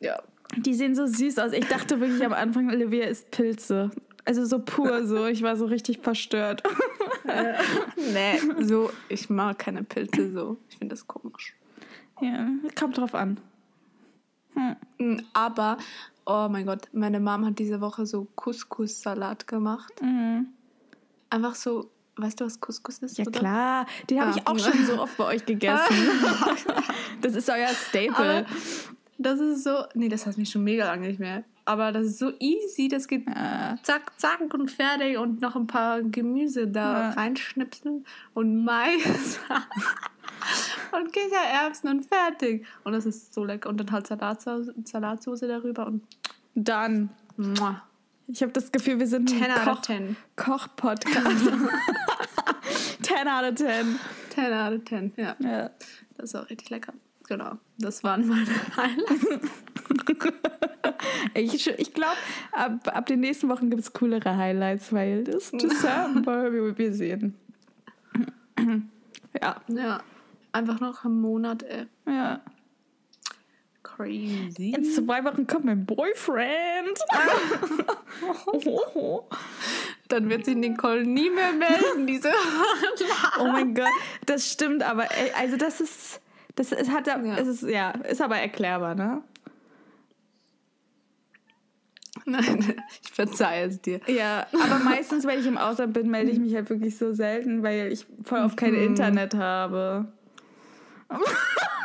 [0.00, 0.22] Ja.
[0.56, 1.52] Die sehen so süß aus.
[1.52, 3.90] Ich dachte wirklich am Anfang, Olivia isst Pilze.
[4.24, 5.26] Also so pur so.
[5.26, 6.62] Ich war so richtig verstört.
[7.96, 10.58] nee, so, ich mag keine Pilze so.
[10.68, 11.54] Ich finde das komisch.
[12.20, 13.40] ja, kommt drauf an.
[14.98, 15.78] Mm, Aber,
[16.26, 19.92] oh mein Gott, meine Mom hat diese Woche so Couscous-Salat gemacht.
[20.02, 20.48] Mhm.
[21.30, 23.18] Einfach so, weißt du, was Couscous ist?
[23.18, 23.38] Ja oder?
[23.40, 24.36] klar, den habe Ja.
[24.36, 25.96] ich auch schon so oft bei euch gegessen.
[27.22, 28.16] das ist euer Staple.
[28.16, 28.46] Aber
[29.18, 31.44] das ist so, nee, das hat mich schon mega lange nicht mehr.
[31.64, 33.76] Aber das ist so easy, das geht Ja.
[33.84, 37.10] zack, zack und fertig und noch ein paar Gemüse da Ja.
[37.10, 39.38] reinschnipseln und Mais
[40.92, 42.66] und Kichererbsen und fertig.
[42.84, 43.68] Und das ist so lecker.
[43.68, 46.02] Und dann halt Salatsauce darüber und
[46.56, 47.10] Dann.
[47.36, 47.82] muah.
[48.32, 50.16] Ich habe das Gefühl, wir sind 10 ein out of Koch 10.
[50.36, 51.44] Koch-Podcast.
[53.02, 53.98] 10 out of 10.
[54.30, 55.36] 10 out of 10, ja.
[55.38, 55.70] Ja.
[56.16, 56.94] Das war richtig lecker.
[57.28, 59.48] Genau, das waren meine Highlights.
[61.34, 62.16] Ich, ich glaube,
[62.52, 67.34] ab, ab den nächsten Wochen gibt es coolere Highlights, weil das Dezember, wir, wir sehen.
[69.40, 70.00] Ja, Ja,
[70.52, 71.86] einfach noch einen Monat, ey.
[72.06, 72.40] ja.
[74.02, 74.74] Crazy.
[74.76, 76.98] In zwei Wochen kommt mein Boyfriend.
[80.08, 82.32] Dann wird sich Nicole nie mehr melden, diese
[83.40, 83.86] Oh mein Gott,
[84.26, 85.06] das stimmt, aber
[85.38, 86.20] also das ist,
[86.56, 87.36] das ist, hat, ja.
[87.36, 89.22] Es ist, ja, ist aber erklärbar, ne?
[92.24, 94.00] Nein, ich verzeihe es dir.
[94.06, 97.62] Ja, aber meistens, wenn ich im Ausland bin, melde ich mich halt wirklich so selten,
[97.62, 100.12] weil ich voll auf kein Internet habe.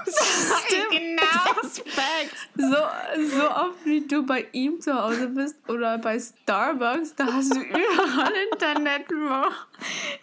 [0.07, 1.61] Stimmt, genau.
[1.61, 2.35] Respekt.
[2.55, 7.53] So, so oft wie du bei ihm zu Hause bist oder bei Starbucks, da hast
[7.53, 9.05] du überall Internet.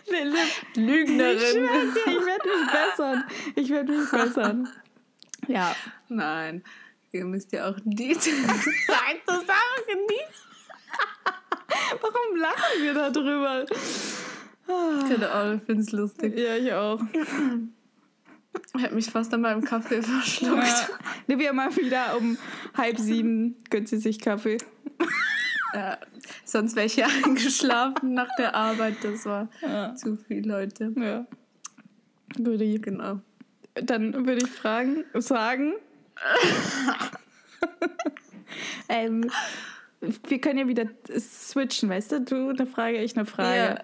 [0.05, 0.35] Philipp,
[0.73, 1.39] ich Lügnerin.
[1.39, 3.25] dir, ich werde mich bessern.
[3.55, 4.69] Ich werde mich bessern.
[5.49, 5.75] Ja.
[6.09, 6.65] Nein,
[7.13, 10.55] ihr müsst ja auch die Zeit zusammen genießen.
[12.01, 13.67] Warum lachen wir da drüber?
[14.67, 16.39] Keine Ahnung, ich finde es lustig.
[16.39, 17.01] Ja, ich auch.
[18.77, 20.63] Ich habe mich fast an meinem Kaffee verschluckt.
[20.65, 20.89] Ja.
[21.27, 22.37] Livia mal wieder um
[22.77, 24.59] halb sieben gönnt sie sich Kaffee.
[25.75, 25.99] Ja,
[26.45, 28.97] sonst wäre ich ja eingeschlafen nach der Arbeit.
[29.03, 29.95] Das war Ja.
[29.95, 30.93] zu viel, Leute.
[30.97, 31.27] Ja.
[32.37, 32.79] Guti.
[32.81, 33.21] Genau.
[33.75, 35.75] Dann würde ich fragen, sagen.
[38.89, 39.31] ähm,
[40.29, 40.87] wir können ja wieder
[41.19, 42.21] switchen, weißt du?
[42.21, 43.57] Du eine Frage, ich eine Frage.
[43.57, 43.79] Ja,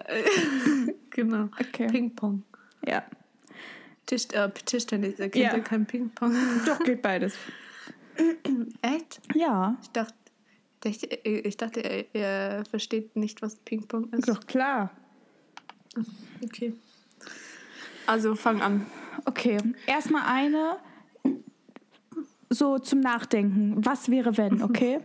[1.09, 1.49] genau.
[1.59, 1.87] Okay.
[1.87, 2.43] Ping-Pong.
[2.87, 3.03] Ja.
[4.11, 5.53] Tisch, äh, Tischtennis, er kennt Ja.
[5.53, 6.35] ja kein Ping-Pong.
[6.65, 7.33] Doch, geht beides.
[8.81, 9.21] Echt?
[9.33, 9.77] Ja.
[9.81, 10.13] Ich dachte,
[10.83, 14.27] ich, ich dachte er, er versteht nicht, was Ping-Pong ist.
[14.27, 14.91] Doch, klar.
[16.43, 16.73] Okay.
[18.05, 18.85] Also fang an.
[19.23, 19.59] Okay.
[19.87, 20.75] Erstmal eine
[22.49, 23.85] so zum Nachdenken.
[23.85, 24.99] Was wäre, wenn, okay?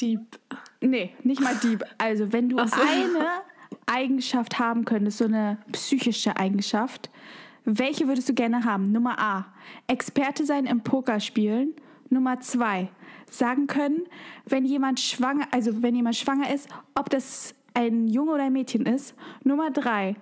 [0.00, 0.40] Dieb.
[0.80, 1.84] Nee, nicht mal Dieb.
[1.98, 2.80] Also, wenn du so.
[2.80, 3.42] eine
[3.86, 7.10] Eigenschaft haben könntest, so eine psychische Eigenschaft,
[7.72, 8.90] Welche würdest du gerne haben?
[8.90, 9.46] Nummer A.
[9.86, 11.72] Experte sein im Pokerspielen.
[12.08, 12.88] Nummer zwei.
[13.30, 14.08] Sagen können,
[14.44, 18.86] wenn jemand schwanger, also wenn jemand schwanger ist, ob das ein Junge oder ein Mädchen
[18.86, 19.14] ist.
[19.44, 20.16] Nummer drei.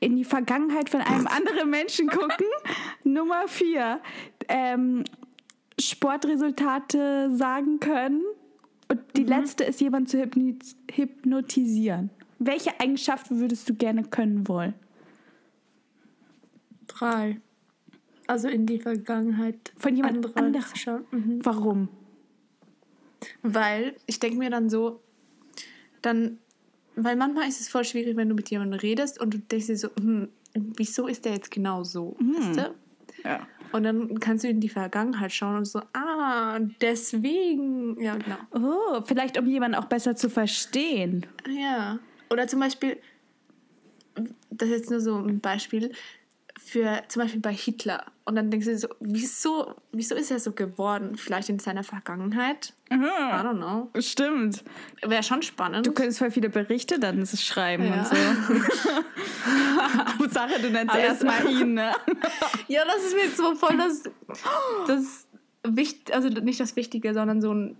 [0.00, 2.46] In die Vergangenheit von einem anderen Menschen gucken.
[3.04, 4.00] Nummer vier.
[4.48, 5.04] Ähm,
[5.80, 8.22] Sportresultate sagen können.
[8.88, 10.28] Und die letzte ist, jemand zu
[10.90, 12.10] hypnotisieren.
[12.40, 14.74] Welche Eigenschaften würdest du gerne können wollen?
[16.98, 17.40] Drei.
[18.26, 21.04] Also in die Vergangenheit Von jemand anderer schauen.
[21.10, 21.40] Mhm.
[21.44, 21.88] Warum?
[23.42, 25.00] Weil ich denke mir dann so,
[26.02, 26.38] dann,
[26.94, 29.76] weil manchmal ist es voll schwierig, wenn du mit jemandem redest und du denkst dir
[29.76, 32.16] so, hm, wieso ist der jetzt genau so?
[32.20, 32.74] Weißt du?
[33.24, 33.46] Ja.
[33.72, 38.00] Und dann kannst du in die Vergangenheit schauen und so, ah, deswegen.
[38.00, 38.36] Ja, genau.
[38.52, 41.26] Oh, vielleicht um jemanden auch besser zu verstehen.
[41.48, 41.98] Ja.
[42.30, 42.98] Oder zum Beispiel,
[44.50, 45.92] das ist jetzt nur so ein Beispiel,
[46.68, 48.04] für zum Beispiel bei Hitler.
[48.24, 51.16] Und dann denkst du so, wieso, wieso ist er so geworden?
[51.16, 52.74] Vielleicht in seiner Vergangenheit?
[52.90, 53.88] I don't know.
[54.00, 54.64] Stimmt.
[55.02, 55.86] Wäre schon spannend.
[55.86, 58.00] Du könntest voll viele Berichte dann schreiben Ja.
[58.00, 58.16] und so.
[60.18, 61.92] Hauptsache, du nennst erstmal ihn, ne?
[62.68, 64.02] ja, das ist mir jetzt so voll das,
[64.86, 65.26] das
[65.64, 67.76] Wicht, also nicht das Wichtige, sondern so ein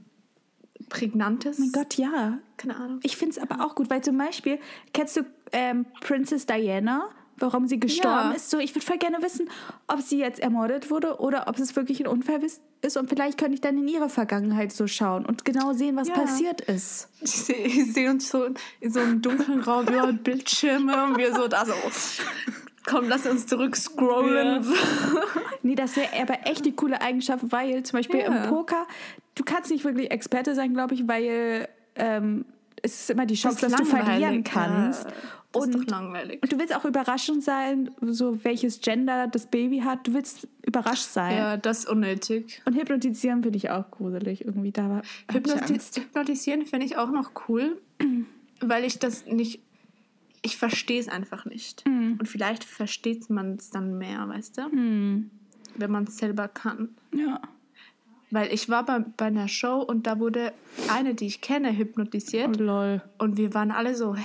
[0.89, 1.59] prägnantes.
[1.59, 2.39] Mein Gott, ja.
[2.57, 3.01] Keine Ahnung.
[3.03, 4.59] Ich finde es aber auch gut, weil zum Beispiel,
[4.95, 5.23] kennst du
[5.53, 7.09] ähm, Princess Diana?
[7.39, 8.37] Warum sie gestorben Ja.
[8.37, 8.51] ist?
[8.51, 9.49] So, ich würde voll gerne wissen,
[9.87, 12.41] ob sie jetzt ermordet wurde oder ob es wirklich ein Unfall
[12.81, 12.97] ist.
[12.97, 16.15] Und vielleicht könnte ich dann in ihre Vergangenheit so schauen und genau sehen, was Ja.
[16.15, 17.09] passiert ist.
[17.21, 18.47] Ich sehe seh uns so
[18.81, 21.73] in so einem dunklen Raum über Bildschirme und wir so da so.
[22.87, 24.65] Komm, lass uns zurück scrollen.
[25.63, 28.27] Nee, das wäre aber echt die coole Eigenschaft, weil zum Beispiel Ja.
[28.45, 28.87] im Poker,
[29.35, 32.45] du kannst nicht wirklich Experte sein, glaube ich, weil ähm,
[32.81, 35.05] es ist immer die Chance, dass du verlieren kannst.
[35.05, 35.11] Ja,
[35.53, 36.43] das ist Und- doch langweilig.
[36.43, 40.07] Und du willst auch überraschend sein, so welches Gender das Baby hat.
[40.07, 41.37] Du willst überrascht sein.
[41.37, 42.61] Ja, das ist unnötig.
[42.67, 44.45] Und hypnotisieren finde ich auch gruselig.
[44.45, 45.97] Irgendwie da hab ich Hypnoti Angst.
[45.97, 47.81] Hypnotisieren finde ich auch noch cool,
[48.61, 49.61] weil ich das nicht.
[50.43, 51.85] Ich verstehe es einfach nicht.
[51.87, 52.17] Mhm.
[52.21, 54.63] Und vielleicht versteht man es dann mehr, weißt du?
[54.71, 55.31] Hm.
[55.77, 56.91] Wenn man es selber kann.
[57.13, 57.41] Ja.
[58.31, 60.53] Weil ich war bei, bei einer Show und da wurde
[60.93, 62.57] eine, die ich kenne, hypnotisiert.
[62.61, 63.03] Oh, lol.
[63.19, 64.23] Und wir waren alle so, hä?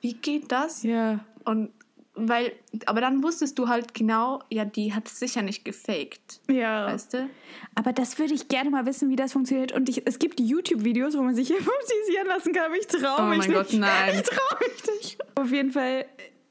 [0.00, 0.82] Wie geht das?
[0.82, 1.20] Ja.
[1.44, 1.70] Und
[2.14, 2.52] weil,
[2.86, 6.40] aber dann wusstest du halt genau, ja, die hat sicher nicht gefaked.
[6.50, 6.86] Ja.
[6.86, 7.30] Weißt du?
[7.76, 9.72] Aber das würde ich gerne mal wissen, wie das funktioniert.
[9.72, 13.28] Und ich, es gibt YouTube-Videos, wo man sich hypnotisieren lassen kann, aber ich traue Oh
[13.28, 13.70] mich mein nicht.
[13.70, 14.14] Gott, nein.
[14.14, 15.18] Ich traue mich nicht.
[15.36, 16.06] Auf jeden Fall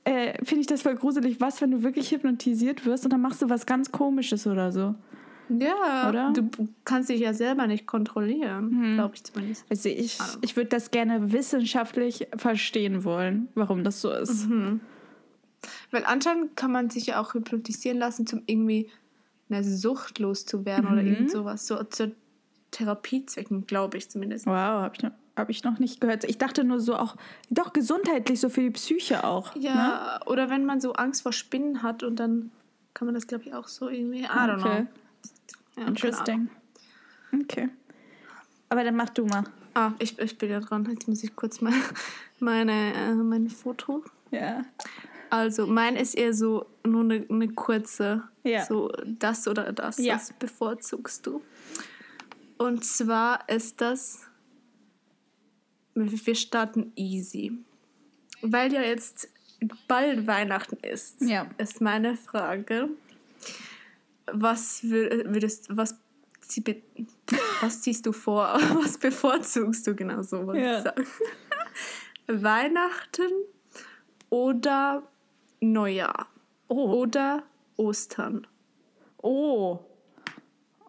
[0.05, 1.41] äh, finde ich das voll gruselig.
[1.41, 4.95] Was, wenn du wirklich hypnotisiert wirst und dann machst du was ganz Komisches oder so?
[5.49, 6.33] Ja, Oder?
[6.33, 6.49] du
[6.83, 9.65] kannst dich ja selber nicht kontrollieren, glaube ich zumindest.
[9.69, 14.47] Also ich, ich würde das gerne wissenschaftlich verstehen wollen, warum das so ist.
[15.91, 18.89] Weil anscheinend kann man sich ja auch hypnotisieren lassen, zum irgendwie
[19.49, 21.65] einer Sucht loszuwerden oder irgend sowas.
[21.67, 22.12] So zur
[22.71, 24.45] Therapiezwecken, glaube ich zumindest.
[24.45, 26.25] Wow, habe ich, noch- hab ich noch nicht gehört.
[26.25, 27.15] Ich dachte nur so auch,
[27.49, 29.55] doch gesundheitlich, so für die Psyche auch.
[29.55, 29.62] Ne?
[29.62, 32.51] Ja, oder wenn man so Angst vor Spinnen hat und dann
[32.93, 34.23] kann man das, glaube ich, auch so irgendwie.
[34.23, 34.81] I don't Okay.
[34.83, 34.88] know.
[35.77, 35.88] Ja.
[35.88, 36.49] Interesting.
[37.43, 37.69] Okay.
[38.69, 39.43] Aber dann mach du mal.
[39.73, 40.86] Ah, ich, ich bin ja dran.
[40.89, 41.73] Jetzt muss ich kurz mal
[42.39, 44.03] meine, äh, mein Foto.
[44.32, 44.65] Ja.
[45.30, 48.23] Also, mein ist eher so nur eine, eine kurze.
[48.43, 48.65] Ja.
[48.65, 49.97] So das oder das.
[49.97, 50.15] Ja.
[50.15, 51.41] Was bevorzugst du?
[52.58, 54.21] Und zwar ist das.
[55.93, 57.51] Wir starten easy.
[58.41, 59.30] Weil ja jetzt
[59.88, 61.47] bald Weihnachten ist, Ja.
[61.58, 62.89] ist meine Frage.
[64.31, 65.95] Was wür- würdest was,
[67.61, 68.45] was ziehst du vor?
[68.81, 70.83] Was bevorzugst du genau so, Ja.
[72.27, 73.31] Weihnachten
[74.29, 75.03] oder
[75.59, 76.27] Neujahr
[76.69, 76.93] Oh.
[77.01, 77.43] oder
[77.77, 78.45] Ostern.
[79.21, 79.79] Oh.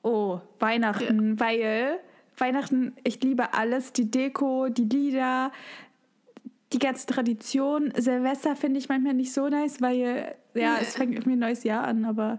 [0.03, 2.01] Oh, Weihnachten, weil
[2.37, 5.53] Weihnachten, ich liebe alles, die Deko, die Lieder,
[6.73, 7.93] die ganze Tradition.
[7.97, 11.85] Silvester finde ich manchmal nicht so nice, weil ja, es fängt irgendwie ein neues Jahr
[11.85, 12.39] an, aber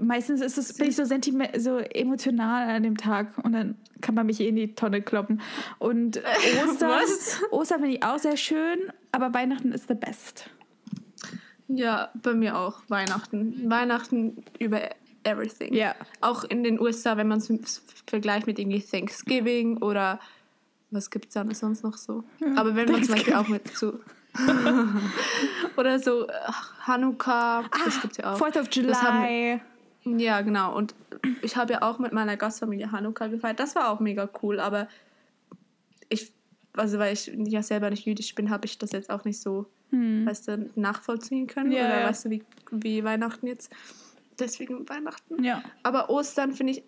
[0.00, 4.26] meistens ist es, bin ich so, so emotional an dem Tag und dann kann man
[4.26, 5.40] mich eh in die Tonne kloppen.
[5.78, 6.22] Und
[6.64, 7.00] Ostern?
[7.50, 8.78] Ostern finde ich auch sehr schön,
[9.12, 10.50] aber Weihnachten ist the best.
[11.68, 13.70] Ja, bei mir auch Weihnachten.
[13.70, 14.80] Weihnachten über
[15.24, 15.72] everything.
[15.74, 15.94] Ja.
[16.20, 20.18] Auch in den USA, wenn man es vergleicht mit irgendwie Thanksgiving oder
[20.90, 22.24] was gibt es da sonst noch so?
[22.56, 24.00] Aber wenn man zum Beispiel auch mit so
[25.76, 26.32] oder so äh,
[26.82, 28.38] Hanukkah, das gibt's ja auch.
[28.38, 29.60] Fourth of July.
[30.04, 30.76] Ja, genau.
[30.76, 30.94] Und
[31.42, 33.60] ich habe ja auch mit meiner Gastfamilie Hanukkah gefeiert.
[33.60, 34.88] Das war auch mega cool, aber
[36.08, 36.32] ich,
[36.74, 39.66] also weil ich ja selber nicht jüdisch bin, habe ich das jetzt auch nicht so
[39.92, 41.72] weißt du, nachvollziehen können.
[41.72, 42.08] Ja, oder ja.
[42.08, 43.72] weißt du, wie, wie Weihnachten jetzt.
[44.38, 45.42] Deswegen Weihnachten.
[45.42, 45.62] Ja.
[45.82, 46.82] Aber Ostern finde ich,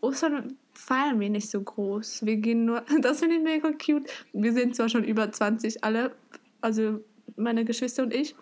[0.00, 2.24] Ostern feiern wir nicht so groß.
[2.24, 4.08] Wir gehen nur, das finde ich mega cute.
[4.32, 6.12] Wir sind zwar schon über 20 alle,
[6.60, 7.00] also
[7.36, 8.34] meine Geschwister und ich,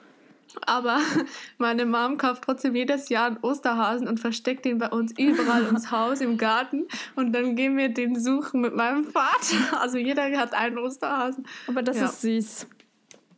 [0.65, 1.01] aber
[1.59, 5.91] meine Mom kauft trotzdem jedes Jahr einen Osterhasen und versteckt den bei uns überall ums
[5.91, 6.87] Haus, im Garten.
[7.15, 9.57] Und dann gehen wir den suchen mit meinem Vater.
[9.81, 11.47] Also jeder hat einen Osterhasen.
[11.67, 12.07] Aber das Ja.
[12.07, 12.67] ist süß.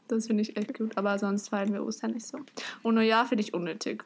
[0.08, 0.96] Das finde ich echt gut.
[0.96, 2.38] Aber sonst feiern wir Ostern nicht so.
[2.82, 4.04] Und Neujahr finde ich unnötig.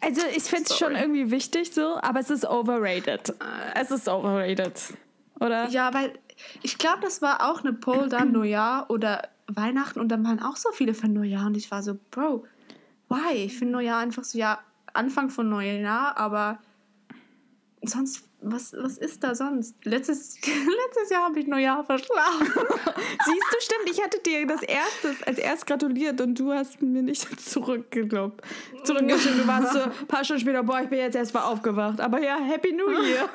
[0.00, 3.32] Also ich finde es schon irgendwie wichtig so, aber es ist overrated.
[3.74, 4.74] Es ist overrated.
[5.40, 5.68] Oder?
[5.70, 6.12] Ja, weil
[6.62, 10.56] ich glaube, das war auch eine Poll dann Neujahr oder Weihnachten und dann waren auch
[10.56, 12.44] so viele für Neujahr und ich war so, Bro,
[13.08, 13.34] why?
[13.34, 14.60] Ich finde Neujahr einfach so, ja,
[14.92, 16.58] Anfang von Neujahr, aber
[17.82, 19.84] sonst, was, was ist da sonst?
[19.84, 20.36] Letztes,
[20.86, 22.46] letztes Jahr habe ich Neujahr verschlafen.
[23.24, 27.02] Siehst du, stimmt, ich hatte dir das erste, als erst gratuliert und du hast mir
[27.02, 28.42] nicht zurückgeglaubt.
[28.84, 32.00] Zurückgeschrieben, du warst so ein paar Stunden später, boah, ich bin jetzt erst mal aufgewacht.
[32.00, 33.28] Aber ja, Happy New Year.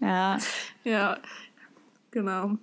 [0.00, 0.38] ja,
[0.84, 1.18] ja,
[2.10, 2.58] genau.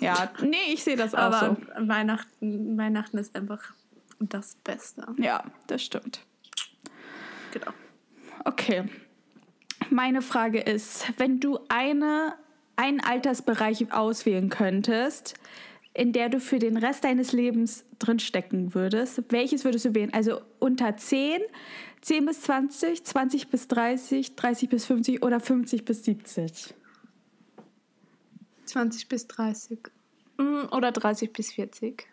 [0.00, 1.88] Ja, nee, ich sehe das auch Aber so.
[1.88, 3.72] Weihnachten, Weihnachten ist einfach
[4.18, 5.06] das Beste.
[5.18, 6.20] Ja, das stimmt.
[7.52, 7.72] Genau.
[8.44, 8.84] Okay.
[9.90, 12.34] Meine Frage ist, wenn du eine,
[12.76, 15.34] einen Altersbereich auswählen könntest,
[15.94, 20.12] in der du für den Rest deines Lebens drinstecken würdest, welches würdest du wählen?
[20.12, 21.40] Also unter 10,
[22.02, 26.74] 10 bis 20, 20 bis 30, 30 bis 50 oder 50 bis 70?
[28.66, 29.78] 20 bis 30.
[30.38, 32.06] Mm, Oder 30 bis 40.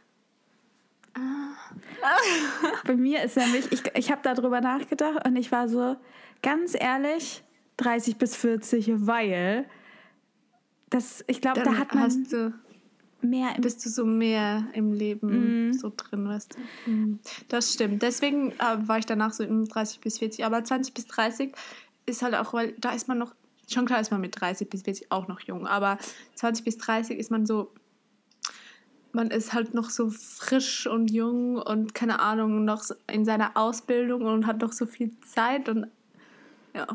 [2.86, 5.96] Bei mir ist nämlich, ich, ich habe darüber nachgedacht und ich war so,
[6.42, 7.44] ganz ehrlich,
[7.78, 9.66] 30 bis 40, weil
[10.90, 12.54] das, ich glaube, da hat man hast du,
[13.22, 15.74] mehr im bist du so mehr im Leben Mhm.
[15.74, 16.92] so drin, weißt du.
[16.92, 17.20] Mhm.
[17.48, 18.02] Das stimmt.
[18.02, 20.46] Deswegen äh, war ich danach so im 30 bis 40.
[20.46, 21.54] Aber 20 bis 30
[22.06, 23.34] ist halt auch, weil da ist man noch,
[23.70, 25.98] schon klar ist man mit 30 bis 40 auch noch jung, aber
[26.36, 27.72] 20 bis 30 ist man so,
[29.12, 34.24] man ist halt noch so frisch und jung und keine Ahnung, noch in seiner Ausbildung
[34.24, 35.88] und hat noch so viel Zeit und
[36.74, 36.88] ja,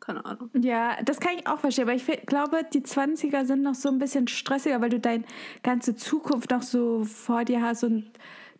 [0.00, 0.50] keine Ahnung.
[0.54, 3.98] Ja, das kann ich auch verstehen, aber ich glaube, die 20er sind noch so ein
[3.98, 5.24] bisschen stressiger, weil du deine
[5.62, 8.10] ganze Zukunft noch so vor dir hast und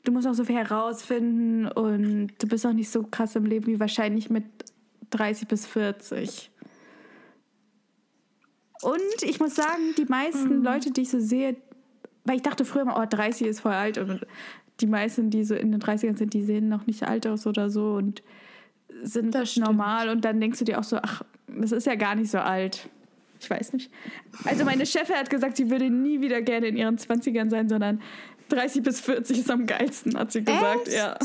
[0.04, 3.66] du musst noch so viel herausfinden und du bist noch nicht so krass im Leben
[3.66, 4.44] wie wahrscheinlich mit
[5.10, 6.50] 30 bis 40.
[8.82, 11.56] Und ich muss sagen, die meisten Leute, die ich so sehe,
[12.24, 14.26] weil ich dachte früher immer, oh, 30 ist voll alt und
[14.80, 17.70] die meisten, die so in den 30ern sind, die sehen noch nicht alt aus oder
[17.70, 18.22] so und
[19.02, 22.14] sind Das normal und dann denkst du dir auch so, ach, das ist ja gar
[22.14, 22.88] nicht so alt.
[23.40, 23.90] Ich weiß nicht.
[24.44, 28.02] Also meine Chefin hat gesagt, sie würde nie wieder gerne in ihren 20ern sein, sondern
[28.48, 30.88] 30 bis 40 ist am geilsten, hat sie gesagt.
[30.88, 30.96] Echt?
[30.96, 31.16] Ja.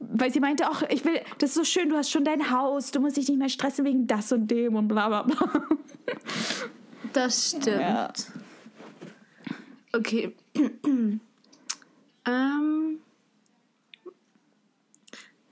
[0.00, 2.90] Weil sie meinte auch, ich will, das ist so schön, du hast schon dein Haus,
[2.90, 5.68] du musst dich nicht mehr stressen wegen das und dem und bla bla bla.
[7.12, 7.66] Das stimmt.
[7.80, 8.12] Ja.
[9.92, 10.34] Okay.
[12.26, 13.00] ähm,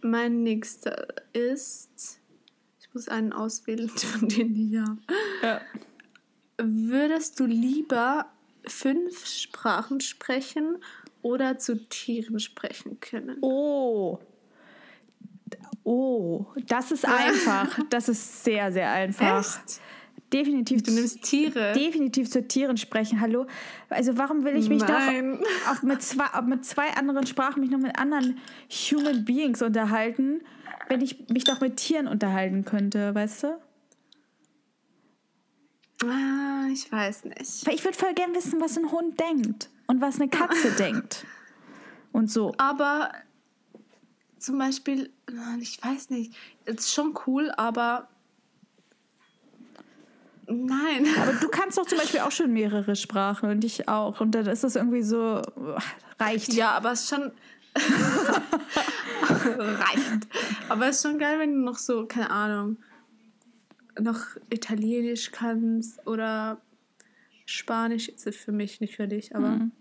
[0.01, 2.21] mein nächster ist.
[2.81, 4.99] Ich muss einen auswählen von denen ich habe.
[5.43, 5.61] Ja.
[6.57, 8.27] Würdest du lieber
[8.67, 10.79] fünf Sprachen sprechen
[11.23, 13.39] oder zu Tieren sprechen können?
[13.43, 14.19] Oh.
[15.91, 17.79] Oh, das ist einfach.
[17.89, 19.41] Das ist sehr, sehr einfach.
[19.41, 19.81] Echt?
[20.31, 20.83] Definitiv.
[20.83, 21.73] Du nimmst Tiere?
[21.73, 23.23] definitiv zu Tieren sprechen.
[23.23, 23.47] Hallo.
[23.89, 25.39] Also warum will ich mich Nein.
[25.41, 29.63] doch auch mit zwei, auch mit zwei anderen Sprachen mich noch mit anderen Human Beings
[29.63, 30.43] unterhalten,
[30.89, 33.59] wenn ich mich doch mit Tieren unterhalten könnte, weißt du?
[36.05, 37.67] Ah, ich weiß nicht.
[37.67, 41.25] Weil ich würde voll gern wissen, was ein Hund denkt und was eine Katze denkt.
[42.13, 42.53] Und so.
[42.59, 43.11] Aber
[44.39, 45.11] zum Beispiel,
[45.61, 48.09] ich weiß nicht, ist schon cool, aber
[50.47, 51.07] nein.
[51.21, 54.21] Aber du kannst doch zum Beispiel auch schon mehrere Sprachen und ich auch.
[54.21, 55.43] Und dann ist das irgendwie so,
[56.19, 56.53] reicht.
[56.55, 57.33] Ja, aber es ist schon.
[59.59, 60.27] reicht.
[60.69, 62.77] Aber es ist schon geil, wenn du noch so, keine Ahnung,
[64.01, 64.21] noch
[64.51, 66.61] Italienisch kannst oder
[67.47, 69.73] Spanisch ist es für mich, nicht für dich, aber Mhm.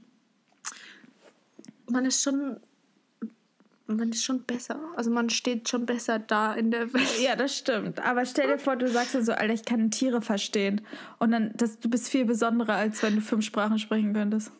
[1.89, 2.59] man ist schon.
[3.87, 4.79] Man ist schon besser.
[4.97, 7.19] Also man steht schon besser da in der Welt.
[7.21, 8.03] Ja, das stimmt.
[8.03, 10.81] Aber stell dir vor, du sagst dann so, Alter, ich kann Tiere verstehen.
[11.19, 14.51] Und dann, das, du bist viel besonderer, als wenn du fünf Sprachen sprechen könntest.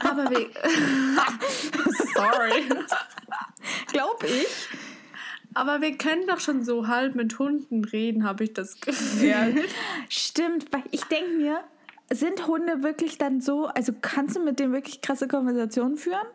[0.00, 0.46] Aber wir.
[2.14, 2.64] Sorry.
[3.92, 4.68] Glaub ich.
[5.52, 9.28] Aber wir können doch schon so halb mit Hunden reden, habe ich das Gefühl.
[9.28, 9.46] Ja.
[10.08, 11.60] Stimmt, weil ich denke mir,
[12.10, 16.26] sind Hunde wirklich dann so, also kannst du mit denen wirklich krasse Konversationen führen?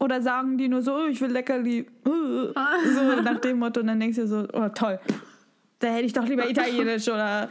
[0.00, 4.00] Oder sagen die nur so, oh, ich will Leckerli, so nach dem Motto und dann
[4.00, 4.98] denkst du so, oh toll,
[5.78, 7.48] da hätte ich doch lieber Italienisch oder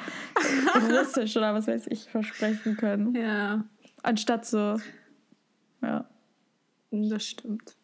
[0.89, 3.15] Russisch oder was weiß ich versprechen können.
[3.15, 3.63] Ja,
[4.01, 4.77] Anstatt so,
[5.81, 6.05] ja.
[6.91, 7.75] das stimmt.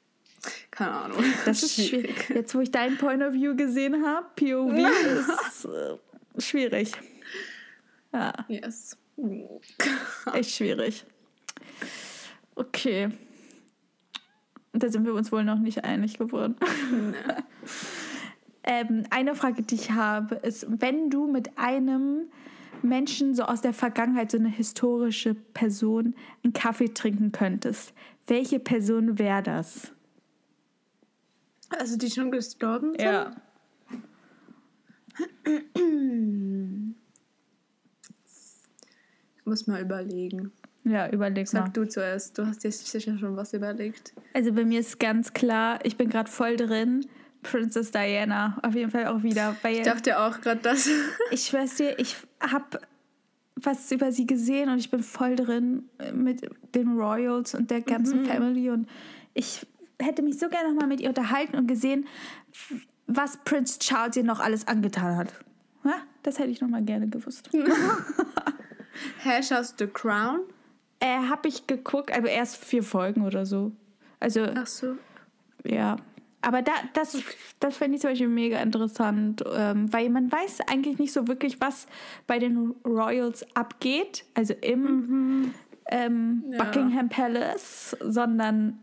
[0.71, 1.23] Keine Ahnung.
[1.45, 2.29] Das ist schwierig.
[2.29, 6.91] Jetzt, wo ich dein Point of View gesehen habe, POV, ist äh, schwierig.
[8.13, 8.97] Ja, Yes.
[10.33, 11.05] echt schwierig.
[12.55, 13.09] Okay.
[14.79, 16.55] Da sind wir uns wohl noch nicht einig geworden.
[18.63, 22.29] ähm, eine Frage, die ich habe, ist, wenn du mit einem
[22.81, 27.93] Menschen so aus der Vergangenheit, so eine historische Person, einen Kaffee trinken könntest,
[28.27, 29.91] welche Person wäre das?
[31.69, 33.01] Also die schon gestorben sind?
[33.01, 33.31] Ja.
[39.35, 40.51] Ich muss mal überlegen.
[40.83, 41.63] Ja, überleg mal.
[41.65, 42.37] Sag du zuerst.
[42.37, 44.13] Du hast dir sicher schon was überlegt.
[44.33, 47.05] Also bei mir ist ganz klar, ich bin gerade voll drin.
[47.41, 49.55] Princess Diana, auf jeden Fall auch wieder.
[49.63, 50.89] Ich dachte auch gerade das.
[51.31, 52.79] ich schwör's dir, ich habe
[53.55, 58.25] was über sie gesehen und ich bin voll drin mit den Royals und der ganzen
[58.25, 58.87] Family und
[59.33, 59.65] ich
[60.01, 62.07] hätte mich so gerne nochmal mit ihr unterhalten und gesehen,
[63.07, 65.33] was Prince Charles ihr noch alles angetan hat.
[65.83, 67.49] Ja, das hätte ich nochmal gerne gewusst.
[69.19, 70.41] Hä, schaust du The Crown?
[70.99, 73.71] Äh, habe ich geguckt, aber erst vier Folgen oder so.
[74.19, 74.95] Also Ach so.
[75.63, 75.97] Ja,
[76.41, 77.17] aber da, das,
[77.59, 81.59] das fände ich zum Beispiel mega interessant, ähm, weil man weiß eigentlich nicht so wirklich,
[81.59, 81.87] was
[82.27, 85.53] bei den Royals abgeht, also im
[85.91, 86.63] ähm, Ja.
[86.63, 88.79] Buckingham Palace, sondern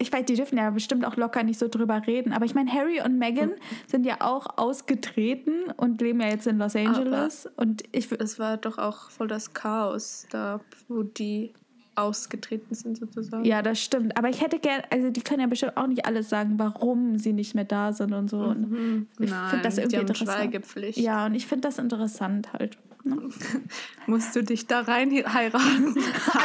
[0.00, 2.72] ich weiß, die dürfen ja bestimmt auch locker nicht so drüber reden, aber ich meine,
[2.72, 3.52] Harry und Meghan
[3.86, 8.56] sind ja auch ausgetreten und leben ja jetzt in Los Angeles und ich, Das war
[8.56, 11.52] doch auch voll das Chaos da, wo die
[11.96, 13.44] ausgetreten sind sozusagen.
[13.44, 16.28] ja, das stimmt, aber ich hätte gern, also die können ja bestimmt auch nicht alles
[16.28, 18.38] sagen, warum sie nicht mehr da sind und so.
[18.38, 20.30] Und ich finde das die irgendwie haben interessant.
[20.38, 20.98] Schweigepflicht.
[20.98, 22.78] Ja, und ich finde das interessant halt.
[24.06, 25.94] Musst du dich da rein heiraten?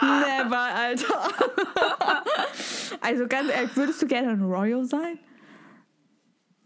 [0.00, 1.28] Never, Alter.
[3.00, 5.18] also ganz ehrlich, würdest du gerne ein Royal sein?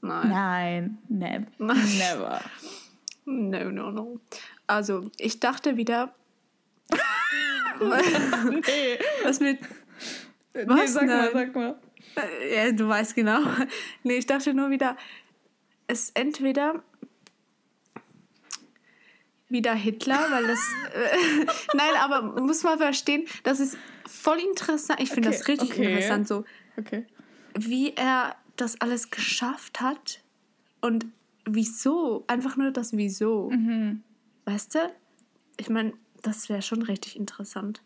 [0.03, 0.29] Nein.
[0.29, 2.41] Nein, ne never.
[3.27, 4.21] No, no, no.
[4.67, 6.15] Also, ich dachte wieder,
[7.81, 9.61] Nee, was mit.
[10.55, 10.93] nee Was?
[10.95, 11.31] sag mal, Nein.
[11.33, 11.79] sag mal.
[12.17, 13.41] Äh, Ja, du weißt genau.
[14.03, 14.97] Nee, ich dachte nur wieder,
[15.87, 16.83] es entweder
[19.51, 20.59] wieder Hitler, weil das.
[20.95, 25.01] Äh, nein, aber muss man verstehen, das ist voll interessant.
[25.01, 25.87] Ich finde Okay, das richtig okay.
[25.87, 26.45] interessant, so
[26.79, 27.05] Okay.
[27.55, 30.23] wie er das alles geschafft hat
[30.81, 31.07] und
[31.45, 32.25] wieso.
[32.27, 33.51] Einfach nur das Wieso.
[33.51, 34.03] Mhm.
[34.45, 34.79] Weißt du?
[35.57, 37.83] Ich meine, das wäre schon richtig interessant.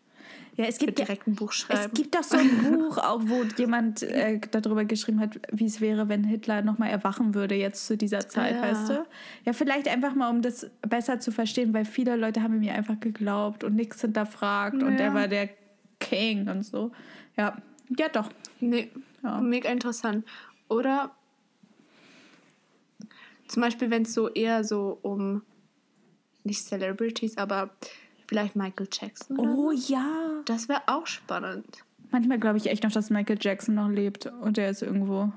[0.57, 1.93] Ja, es gibt direkt ein Buch es schreiben.
[1.93, 6.07] gibt doch so ein Buch auch, wo jemand äh, darüber geschrieben hat, wie es wäre,
[6.07, 8.61] wenn Hitler nochmal erwachen würde jetzt zu dieser Zeit, Ja.
[8.61, 9.05] weißt du?
[9.43, 12.99] Ja, vielleicht einfach mal, um das besser zu verstehen, weil viele Leute haben mir einfach
[13.01, 14.97] geglaubt und nichts hinterfragt und Ja.
[14.97, 15.49] der war der
[15.99, 16.91] King und so.
[17.35, 17.57] Ja,
[17.97, 18.29] ja doch.
[18.61, 18.89] Nee,
[19.23, 19.41] Ja.
[19.41, 20.25] mega interessant.
[20.69, 21.11] Oder
[23.47, 25.41] zum Beispiel, wenn es so eher so um
[26.43, 27.71] nicht Celebrities, aber
[28.27, 29.39] vielleicht Michael Jackson.
[29.39, 30.41] Oh ja.
[30.45, 31.65] Das wäre auch spannend.
[32.11, 35.31] Manchmal glaube ich echt noch, dass Michael Jackson noch lebt und der ist irgendwo.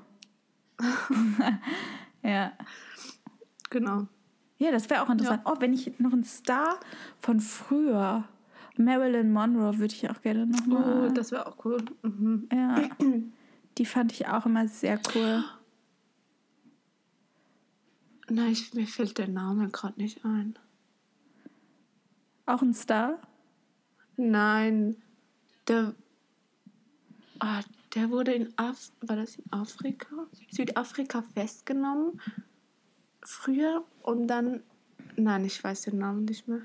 [2.22, 2.52] ja.
[3.70, 4.06] Genau.
[4.58, 5.42] Ja, das wäre auch interessant.
[5.44, 6.78] Oh, wenn ich noch einen Star
[7.20, 8.24] von früher,
[8.76, 11.12] Marilyn Monroe, würde ich auch gerne Oh, nochmal.
[11.12, 11.78] das wäre auch cool.
[12.02, 12.48] Mhm.
[12.52, 12.88] ja.
[13.78, 15.44] Die fand ich auch immer sehr cool.
[18.28, 20.58] Nein, ich, mir fällt der Name gerade nicht ein.
[22.48, 23.18] Auch ein Star?
[24.16, 24.96] Nein,
[25.68, 25.94] der,
[27.40, 27.60] ah,
[27.94, 30.26] der wurde in Af war das in Afrika?
[30.50, 32.18] Südafrika festgenommen.
[33.20, 34.62] Früher und dann.
[35.16, 36.62] Nein, ich weiß den Namen nicht mehr.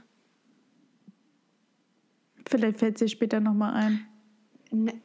[2.47, 4.07] Vielleicht fällt sie später nochmal ein.
[4.71, 5.01] Ne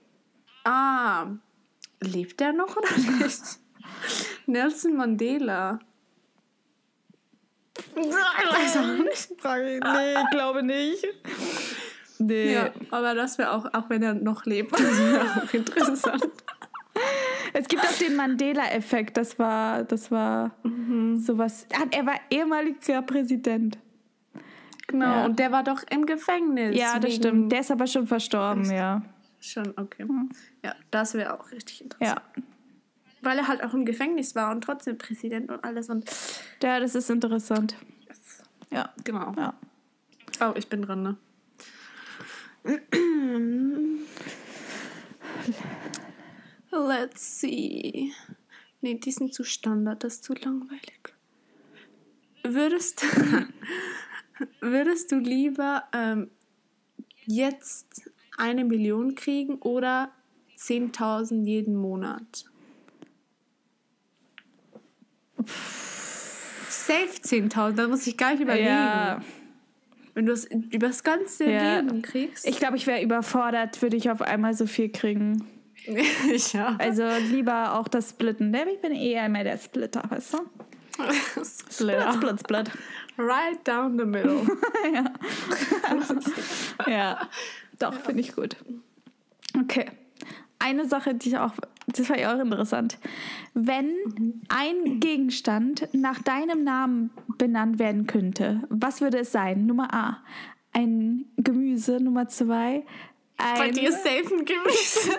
[0.62, 1.26] ah,
[2.00, 3.42] lebt der noch oder nicht?
[4.46, 5.80] Nelson Mandela.
[7.95, 9.30] Weiß auch nicht.
[9.84, 11.05] Nee, ich glaube nicht.
[12.18, 12.53] Nee.
[12.55, 16.26] Ja, aber das wäre auch, auch wenn er noch lebt, das wäre auch interessant.
[17.53, 19.16] Es gibt auch den Mandela-Effekt.
[19.16, 20.51] Das war, das war
[21.16, 21.66] sowas.
[21.72, 23.78] Ah, Er war ehemaliger Präsident.
[24.89, 25.24] Genau, Ja.
[25.26, 26.76] und der war doch im Gefängnis.
[26.76, 27.53] Ja, das stimmt.
[27.53, 29.03] Der ist aber schon verstorben, ja.
[29.41, 30.05] Schon, okay.
[30.64, 32.20] Ja, das wäre auch richtig interessant.
[32.36, 32.43] Ja.
[33.22, 36.10] Weil er halt auch im Gefängnis war und trotzdem Präsident und alles und.
[36.62, 37.76] Ja, das ist interessant.
[38.70, 38.92] Ja.
[39.04, 39.32] Genau.
[39.36, 39.54] Ja.
[40.40, 41.16] Oh, ich bin dran, ne?
[46.70, 48.12] Let's see.
[48.80, 51.14] Nee, die sind zu Standard, das ist zu langweilig.
[52.44, 53.04] Würdest,
[54.60, 56.30] würdest du lieber ähm,
[57.24, 60.12] jetzt eine Million kriegen oder
[60.56, 62.44] 10.000 jeden Monat?
[66.68, 68.68] Safe 10.000, da muss ich gar nicht überlegen.
[68.68, 69.20] Ja.
[70.14, 71.80] Wenn du es über das ganze Ja.
[71.80, 72.47] Leben kriegst.
[72.47, 75.47] Ich glaube, ich wäre überfordert, würde ich auf einmal so viel kriegen.
[76.53, 76.76] ja.
[76.78, 78.55] Also lieber auch das Splitten.
[78.55, 80.39] Ich bin eher mehr der Splitter, weißt du?
[81.45, 82.70] Split, split, split.
[83.16, 84.43] Right down the middle.
[86.86, 87.28] Ja,
[87.78, 88.57] doch, finde ich gut.
[89.61, 89.86] Okay.
[90.59, 91.53] Eine Sache, die ich auch,
[91.93, 92.99] das war ja auch interessant.
[93.55, 93.93] Wenn
[94.49, 99.66] ein Gegenstand nach deinem Namen benannt werden könnte, was würde es sein?
[99.66, 100.22] Nummer A,
[100.72, 102.01] ein Gemüse.
[102.01, 102.84] Nummer zwei,
[103.39, 103.59] ein...
[103.59, 105.11] Bei dir ist safe ein Gemüse.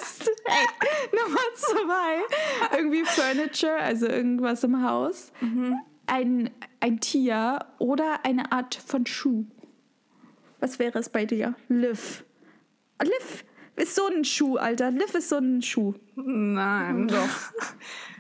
[1.12, 5.32] Nummer zwei, irgendwie Furniture, also irgendwas im Haus.
[6.06, 6.50] Ein,
[6.80, 9.46] ein Tier oder eine Art von Schuh.
[10.60, 11.56] Was wäre es bei dir?
[11.70, 12.26] Liv.
[13.02, 13.46] Liv
[13.80, 14.92] ist so ein Schuh, Alter.
[14.92, 15.94] Liv ist so ein Schuh.
[16.16, 17.08] Nein.
[17.08, 17.30] Doch.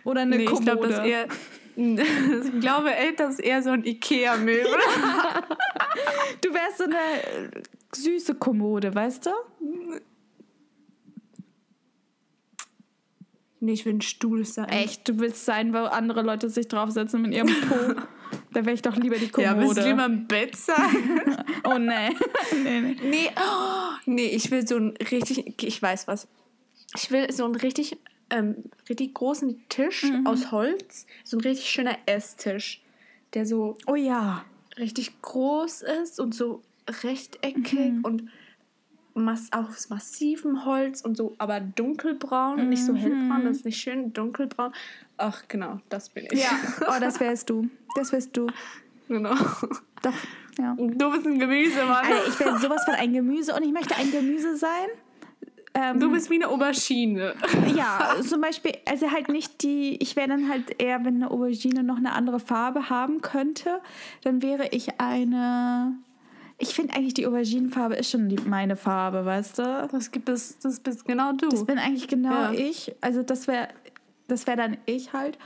[0.05, 0.65] Oder eine Nee, ich Kommode.
[0.65, 1.27] glaube, das ist eher.
[1.81, 4.65] Ich glaube, ey, das ist eher so ein Ikea-Möbel.
[6.41, 6.97] du wärst so eine
[7.95, 9.29] süße Kommode, weißt du?
[13.61, 14.67] nee, ich will ein Stuhl sein.
[14.69, 17.75] Echt, du willst sein, wo andere Leute sich draufsetzen mit ihrem Po.
[18.53, 19.81] da wäre ich doch lieber die Ja, willst Kommode.
[19.81, 20.75] du lieber ein Bett sein?
[21.63, 22.09] oh nee.
[22.63, 22.97] nee, nee.
[23.03, 25.63] nee, oh, nee, ich will so ein richtig.
[25.63, 26.27] Ich weiß was.
[26.95, 27.97] Ich will so einen richtig,
[28.29, 28.55] ähm,
[28.89, 31.05] richtig großen Tisch aus Holz.
[31.23, 32.81] So ein richtig schöner Esstisch.
[33.33, 34.43] Der so Oh ja.
[34.77, 36.63] richtig groß ist und so
[37.03, 38.29] rechteckig und
[39.13, 43.79] mass aus massivem Holz und so, aber dunkelbraun und nicht so hellbraun, das ist nicht
[43.81, 44.71] schön, dunkelbraun.
[45.17, 46.41] Ach, genau, das bin ich.
[46.41, 46.51] Ja,
[46.87, 47.69] oh, das wärst du.
[47.95, 48.47] Das wärst du.
[49.07, 49.35] genau.
[50.01, 50.13] Doch,
[50.57, 50.75] ja.
[50.77, 52.05] Du bist ein Gemüse, Mann.
[52.05, 54.87] Alter, ich wäre sowas von ein Gemüse und ich möchte ein Gemüse sein.
[55.73, 57.33] Ähm, Du bist wie eine Aubergine.
[57.75, 61.83] ja, zum Beispiel, also halt nicht die, ich wäre dann halt eher, wenn eine Aubergine
[61.83, 63.79] noch eine andere Farbe haben könnte,
[64.23, 65.93] dann wäre ich eine,
[66.57, 69.87] ich finde eigentlich die Auberginenfarbe ist schon die, meine Farbe, weißt du?
[69.91, 71.49] Das gibt es, das bist genau du.
[71.49, 72.51] Das bin eigentlich genau Ja.
[72.51, 72.95] ich.
[73.01, 73.67] Also das wäre
[74.27, 75.37] das wäre dann ich halt.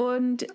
[0.00, 0.46] Und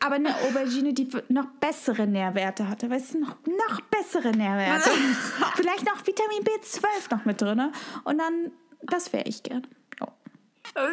[0.00, 4.90] aber eine Aubergine, die noch bessere Nährwerte hatte, weißt du, noch, noch bessere Nährwerte.
[5.54, 7.70] Vielleicht noch Vitamin B12 noch mit drin.
[8.02, 8.50] Und dann,
[8.82, 9.64] das wäre ich gern.
[10.00, 10.08] Oh.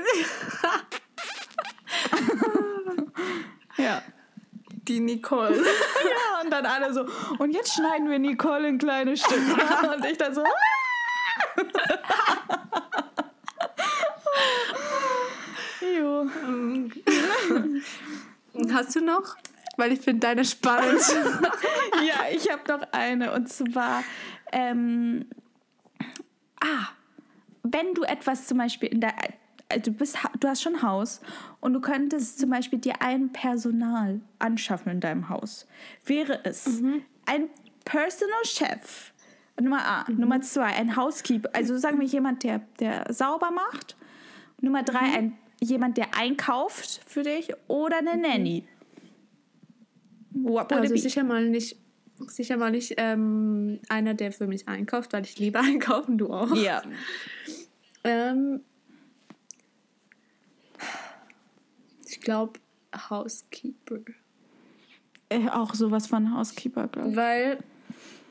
[3.77, 4.03] Ja.
[4.87, 5.57] Die Nicole.
[5.57, 6.41] ja.
[6.43, 7.07] Und dann alle so,
[7.39, 9.55] und jetzt schneiden wir Nicole in kleine Stücke.
[9.95, 10.43] Und ich dann so,
[15.81, 16.27] jo.
[18.73, 19.35] Hast du noch?
[19.77, 21.01] Weil ich finde deine spannend.
[22.07, 24.03] Ja, ich habe noch eine und zwar,
[24.51, 25.25] ähm,
[26.59, 26.87] ah,
[27.63, 29.13] wenn du etwas zum Beispiel in der,
[29.69, 31.21] also du bist, du hast schon ein Haus
[31.59, 35.67] und du könntest zum Beispiel dir ein Personal anschaffen in deinem Haus,
[36.05, 36.81] wäre es
[37.25, 37.49] ein
[37.85, 39.13] Personal Chef.
[39.59, 40.05] Nummer A.
[40.09, 41.49] Nummer zwei, ein Housekeeper.
[41.53, 43.95] Also sagen wir jemand, der, der sauber macht.
[44.59, 48.65] Nummer drei, ein, jemand, der einkauft für dich oder eine Nanny.
[50.31, 51.77] What Also sicher mal nicht,
[52.27, 56.55] sicher mal nicht ähm, einer, der für mich einkauft, weil ich liebe einkaufen, du auch.
[56.55, 56.81] Ja.
[58.03, 58.61] Ähm,
[62.07, 62.59] ich glaube
[63.09, 63.99] Housekeeper.
[65.29, 67.15] Äh, auch sowas von Housekeeper, glaube ich.
[67.15, 67.59] Weil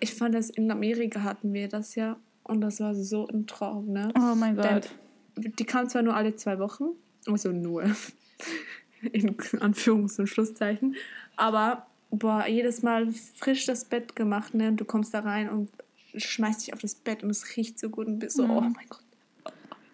[0.01, 3.93] ich fand das in Amerika hatten wir das ja und das war so ein Traum,
[3.93, 4.13] ne?
[4.19, 4.91] Oh mein Denn Gott.
[5.37, 6.91] die kam zwar nur alle zwei Wochen,
[7.27, 7.83] also nur
[9.13, 10.97] in Anführungs- und Schlusszeichen,
[11.37, 14.69] aber boah, jedes Mal frisch das Bett gemacht, ne?
[14.69, 15.71] Und du kommst da rein und
[16.17, 18.51] schmeißt dich auf das Bett und es riecht so gut und bist so, Mhm.
[18.51, 19.05] oh mein Gott.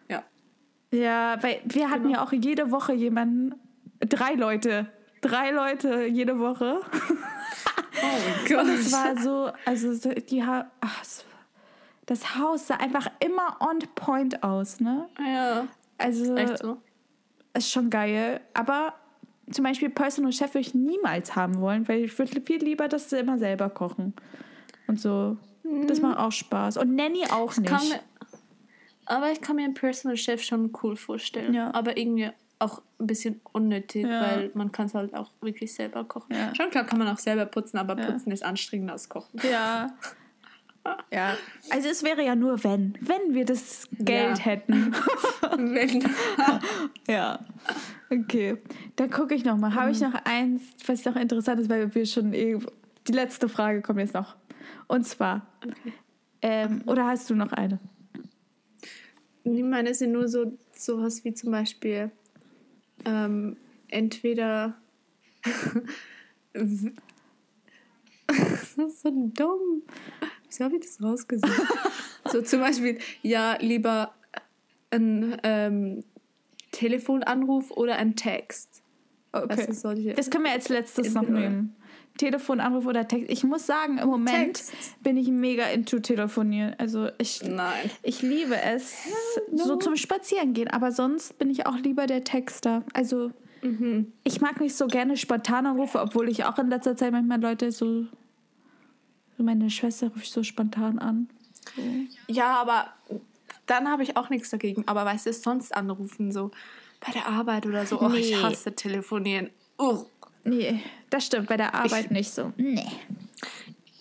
[0.08, 0.24] Ja.
[0.92, 3.54] Ja, weil wir hatten ja auch jede Woche jemanden,
[4.00, 4.86] drei Leute,
[5.20, 6.80] drei Leute jede Woche.
[7.98, 11.02] Oh mein Und es war so, also so- die ha ach,
[12.04, 15.08] das Haus sah einfach immer on point aus, ne?
[15.18, 15.66] Ja,
[15.96, 16.76] Also echt so.
[17.56, 18.40] Ist schon geil.
[18.54, 18.94] Aber
[19.50, 23.12] zum Beispiel Personal Chef würde ich niemals haben wollen, weil ich würde viel lieber das
[23.12, 24.14] immer selber kochen.
[24.86, 25.36] Und so.
[25.88, 26.76] Das macht auch Spaß.
[26.76, 27.70] Und Nanny auch nicht.
[27.70, 27.88] Mhm.
[27.88, 28.00] Mir,
[29.06, 31.54] aber ich kann mir einen Personal Chef schon cool vorstellen.
[31.54, 31.72] Ja.
[31.74, 34.20] Aber irgendwie auch ein bisschen unnötig, Ja.
[34.22, 36.34] weil man kann es halt auch wirklich selber kochen.
[36.34, 36.54] Ja.
[36.54, 39.40] Schon klar kann man auch selber putzen, aber putzen ist anstrengender als kochen.
[39.50, 39.88] Ja.
[41.12, 41.36] Ja.
[41.70, 42.96] Also es wäre ja nur wenn.
[43.00, 44.44] Wenn wir das Geld Ja.
[44.44, 44.92] hätten.
[45.56, 46.04] Wenn,
[47.08, 47.38] Ja.
[48.10, 48.56] Okay.
[48.96, 49.74] Dann gucke ich noch mal.
[49.74, 52.58] Habe ich noch eins, was noch interessant ist, weil wir schon eh.
[53.08, 54.36] Die letzte Frage kommt jetzt noch.
[54.88, 55.46] Und zwar.
[56.42, 57.78] Ähm, oder hast du noch eine?
[59.44, 62.10] Nee, meine sind nur so sowas wie zum Beispiel
[63.04, 63.56] ähm,
[63.88, 64.74] entweder
[66.52, 66.82] das
[68.76, 69.82] ist so dumm.
[70.48, 71.50] Wieso habe ich das rausgesucht?
[72.32, 74.14] so zum Beispiel, ja, lieber
[74.90, 76.04] ein ähm,
[76.72, 78.82] Telefonanruf oder ein Text.
[79.32, 79.46] Okay.
[79.48, 80.14] Was ist solche?
[80.14, 81.76] Das können wir als letztes noch nehmen.
[82.16, 83.30] Telefonanruf oder Text.
[83.30, 85.02] Ich muss sagen, im Moment Text.
[85.02, 86.74] bin ich mega into telefonieren.
[86.78, 87.90] Also ich, Nein.
[88.02, 89.04] ich liebe es,
[89.52, 90.68] so zum Spazierengehen.
[90.68, 92.84] Aber sonst bin ich auch lieber der Texter.
[92.94, 93.32] Also
[93.62, 94.12] Mhm.
[94.24, 97.72] ich mag nicht so gerne spontan anrufe, obwohl ich auch in letzter Zeit manchmal Leute
[97.72, 98.04] so...
[99.38, 101.28] Meine Schwester ruft so spontan an.
[101.74, 101.82] So.
[102.32, 102.88] Ja, aber
[103.66, 104.84] dann habe ich auch nichts dagegen.
[104.86, 106.50] Aber weißt du, sonst anrufen, so
[107.04, 108.00] bei der Arbeit oder so.
[108.00, 108.18] Oh, Nee.
[108.18, 109.50] ich hasse telefonieren.
[109.78, 110.06] Oh.
[110.44, 110.80] Nee,
[111.10, 112.52] das stimmt, bei der Arbeit nicht so.
[112.56, 112.86] Nee.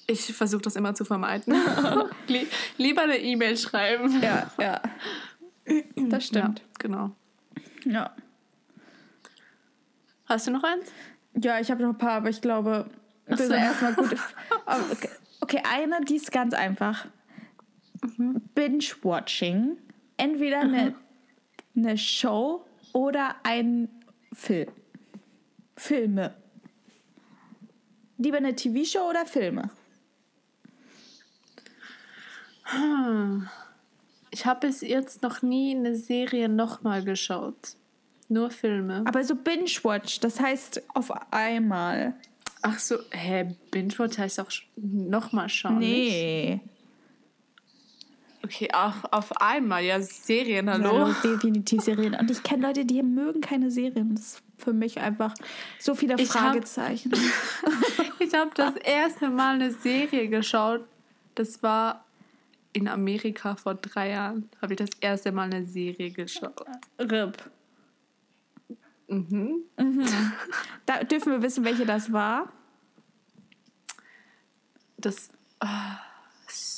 [0.08, 1.56] Ich versuche das immer zu vermeiden.
[2.28, 2.46] Lie
[2.78, 4.22] lieber eine E-Mail schreiben.
[4.22, 4.82] Ja, ja.
[5.96, 6.60] Das stimmt.
[6.60, 7.12] Ja, genau.
[7.86, 8.16] Ja.
[10.28, 10.92] Hast du noch eins?
[11.34, 12.86] Ja, ich habe noch ein paar, aber ich glaube,
[13.26, 13.54] das ist so.
[13.54, 14.16] erstmal gut.
[14.68, 15.10] Aber okay.
[15.46, 17.06] Okay, eine, die ist ganz einfach.
[18.56, 19.78] Binge-Watching.
[20.18, 20.96] Entweder eine,
[21.76, 23.90] eine Show oder ein
[24.34, 24.72] Film.
[25.78, 26.34] Filme.
[28.18, 29.70] Lieber eine TV-Show oder Filme?
[34.32, 37.76] Ich habe bis jetzt noch nie eine Serie nochmal geschaut.
[38.30, 39.04] Nur Filme.
[39.06, 42.16] Aber so Binge-Watch, das heißt auf einmal.
[42.68, 45.78] Ach so, hä, Binge-Watch heißt auch nochmal schauen.
[45.80, 46.12] nicht?
[46.12, 46.60] Nee.
[48.44, 49.84] Okay, auch auf einmal.
[49.84, 50.92] Ja, Serien, hallo.
[50.92, 52.14] Hallo, definitiv Serien.
[52.16, 54.14] Und ich kenne Leute, die mögen keine Serien.
[54.16, 55.34] Das ist für mich einfach
[55.80, 57.12] so viele Ich hab- Fragezeichen.
[58.20, 60.82] Ich habe das erste Mal eine Serie geschaut.
[61.36, 62.06] Das war
[62.74, 64.50] in Amerika vor drei Jahren.
[64.62, 66.60] Habe ich das erste Mal eine Serie geschaut.
[67.00, 67.38] RIP.
[69.08, 69.64] Mhm.
[70.86, 72.52] Da dürfen wir wissen, welche das war.
[74.98, 75.30] Das.
[75.60, 76.00] ah,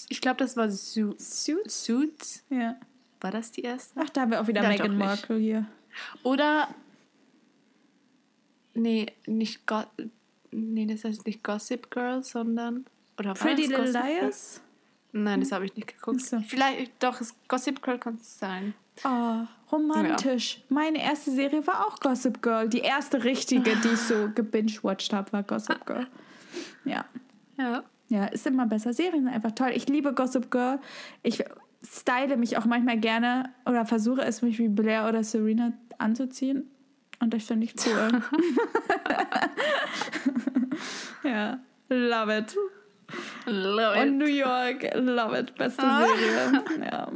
[0.10, 1.86] ich glaube, das war Su Suits?
[1.86, 2.44] Suits.
[2.50, 2.78] Ja.
[3.22, 4.00] War das die erste?
[4.02, 4.98] Ach, da haben wir auch wieder Ja, Meghan.
[4.98, 5.66] Markle hier.
[6.24, 6.74] Oder.
[8.74, 9.84] Nee, nicht Go
[10.52, 12.86] Nee, das heißt nicht Gossip Girl, sondern.
[13.20, 14.22] Oder Pretty Little Gossip Girl?
[14.22, 14.62] Liars?
[15.12, 16.22] Nein, das habe ich nicht geguckt.
[16.22, 16.40] So.
[16.42, 18.74] Vielleicht, doch, Gossip Girl kann es sein.
[19.04, 19.42] Oh,
[19.72, 20.62] romantisch.
[20.70, 22.68] Meine erste Serie war auch Gossip Girl.
[22.70, 26.08] Die erste richtige, die ich so gebingewatcht habe, war Gossip Girl.
[26.86, 27.06] Ja.
[27.58, 27.84] Ja.
[28.10, 28.94] Ja, ist immer besser.
[28.94, 29.72] Serien sind einfach toll.
[29.74, 30.80] Ich liebe Gossip Girl.
[31.24, 31.44] Ich
[31.84, 36.72] style mich auch manchmal gerne oder versuche es, mich wie Blair oder Serena anzuziehen.
[37.20, 38.22] Und das finde ich cool.
[41.24, 42.56] ja, love it.
[43.46, 44.14] Love Und it.
[44.14, 45.56] New York, love it.
[45.56, 46.06] Beste Ah.
[46.06, 46.64] Serie.
[46.92, 47.12] Ja.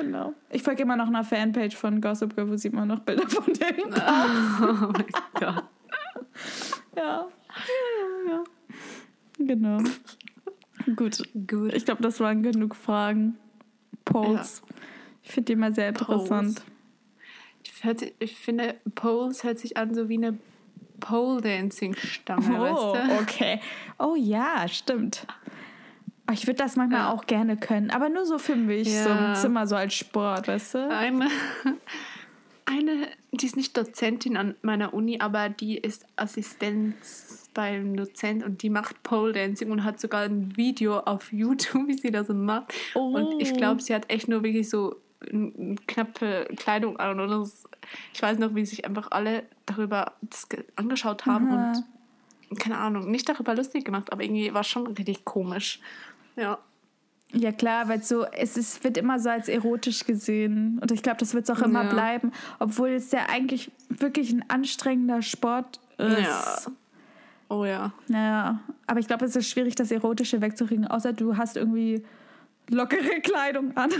[0.00, 0.34] Genau.
[0.50, 3.52] Ich folge immer noch einer Fanpage von Gossip Girl, wo sieht man noch Bilder von
[3.52, 3.92] denen.
[4.62, 5.40] Oh mein Gott.
[5.40, 5.64] Ja.
[6.96, 7.26] Ja,
[8.26, 8.44] ja, ja.
[9.38, 9.78] Genau.
[10.96, 11.22] Gut.
[11.46, 11.72] Gut.
[11.74, 13.36] Ich glaube, das waren genug Fragen.
[14.04, 14.62] Polls.
[15.22, 16.62] Ich finde die immer sehr interessant.
[17.82, 20.38] Sich- ich finde, Poles hört sich an so wie eine
[21.00, 23.22] Pole-Dancing-Stange, Oh, weißt du?
[23.22, 23.60] okay.
[23.98, 25.26] Oh ja, stimmt.
[26.30, 27.12] Oh, Ich würde das manchmal Ja.
[27.12, 29.34] auch gerne können, aber nur so für mich, so im Ja.
[29.34, 30.88] Zimmer, so als Sport, weißt du?
[30.90, 31.28] Eine,
[32.66, 38.62] eine, die ist nicht Dozentin an meiner Uni, aber die ist Assistenz beim Dozent und
[38.62, 42.72] die macht Pole Dancing und hat sogar ein Video auf YouTube, wie sie das macht.
[42.94, 43.56] Und ich Oh.
[43.56, 44.96] glaube, sie hat echt nur wirklich so
[45.86, 47.64] knappe Kleidung an und das,
[48.14, 50.12] ich weiß noch, wie sich einfach alle darüber
[50.76, 51.72] angeschaut haben Aha.
[52.50, 55.78] und keine Ahnung, nicht darüber lustig gemacht, aber irgendwie war schon richtig komisch.
[56.36, 56.58] Ja.
[57.32, 60.80] Ja klar, weil so, es ist, wird immer so als erotisch gesehen.
[60.80, 61.90] Und ich glaube, das wird es auch immer Ja.
[61.90, 66.18] bleiben, obwohl es ja eigentlich wirklich ein anstrengender Sport ist.
[66.18, 66.56] Ja.
[67.48, 67.92] Oh ja.
[68.08, 72.04] Naja, aber ich glaube, es ist schwierig, das Erotische wegzukriegen, außer du hast irgendwie
[72.68, 73.90] lockere Kleidung an.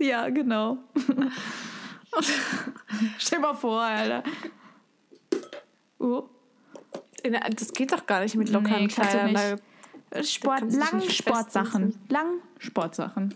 [0.00, 0.78] ja, genau.
[3.18, 4.22] Stell mal vor, Alter.
[5.98, 6.24] Oh.
[7.56, 9.60] Das geht doch gar nicht mit lockeren Nee, Kleidern.
[10.12, 11.98] Da- Sport, kannst du dich lang nicht Sportsachen.
[12.08, 12.26] Lang
[12.58, 13.34] Sportsachen.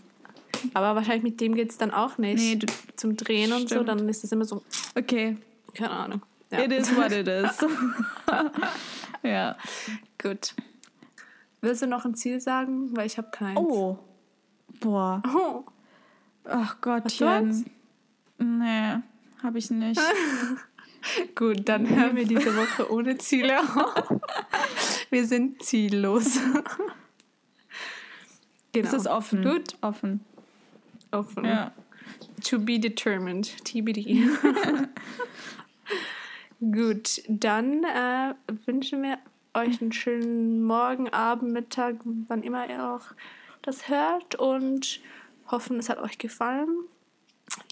[0.73, 2.39] Aber wahrscheinlich mit dem geht es dann auch nicht.
[2.39, 3.89] Nee, du- Zum Drehen und so, Stimmt.
[3.89, 4.63] dann ist es immer so,
[4.95, 5.37] Okay.
[5.73, 6.21] keine Ahnung.
[6.51, 6.59] Ja.
[6.63, 7.51] It is what it is.
[9.23, 9.55] ja.
[10.21, 10.55] Gut.
[11.61, 12.95] Willst du noch ein Ziel sagen?
[12.95, 13.59] Weil ich habe keins.
[13.59, 13.99] Oh.
[14.79, 15.21] Boah.
[15.35, 15.63] Oh.
[16.45, 16.79] Ach?
[16.81, 17.65] Gottchen.
[18.39, 18.97] Nee,
[19.43, 19.99] habe ich nicht.
[21.35, 24.13] Gut, dann hören wir diese Woche ohne Ziele auf.
[25.09, 26.39] Wir sind ziellos.
[28.73, 28.87] genau.
[28.87, 29.43] Es ist offen.
[29.43, 29.75] Gut.
[29.81, 30.21] Offen.
[31.11, 31.45] Offen.
[31.45, 31.71] Ja.
[32.49, 33.53] To be determined.
[33.65, 34.23] TBD.
[36.59, 38.33] Gut, dann äh,
[38.65, 39.19] wünschen wir
[39.53, 43.13] euch einen schönen Morgen, Abend, Mittag, wann immer ihr auch
[43.61, 45.01] das hört und
[45.51, 46.69] hoffen, es hat euch gefallen.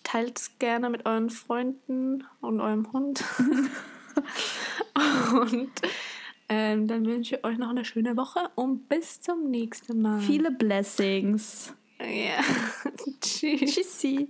[0.03, 3.23] Teilt es gerne mit euren Freunden und eurem Hund.
[5.33, 5.71] und
[6.47, 10.21] ähm, dann wünsche ich euch noch eine schöne Woche und bis zum nächsten Mal.
[10.21, 11.73] Viele Blessings.
[11.99, 12.43] Ja.
[13.21, 13.73] Tschüss.
[13.73, 14.29] Tschüssi.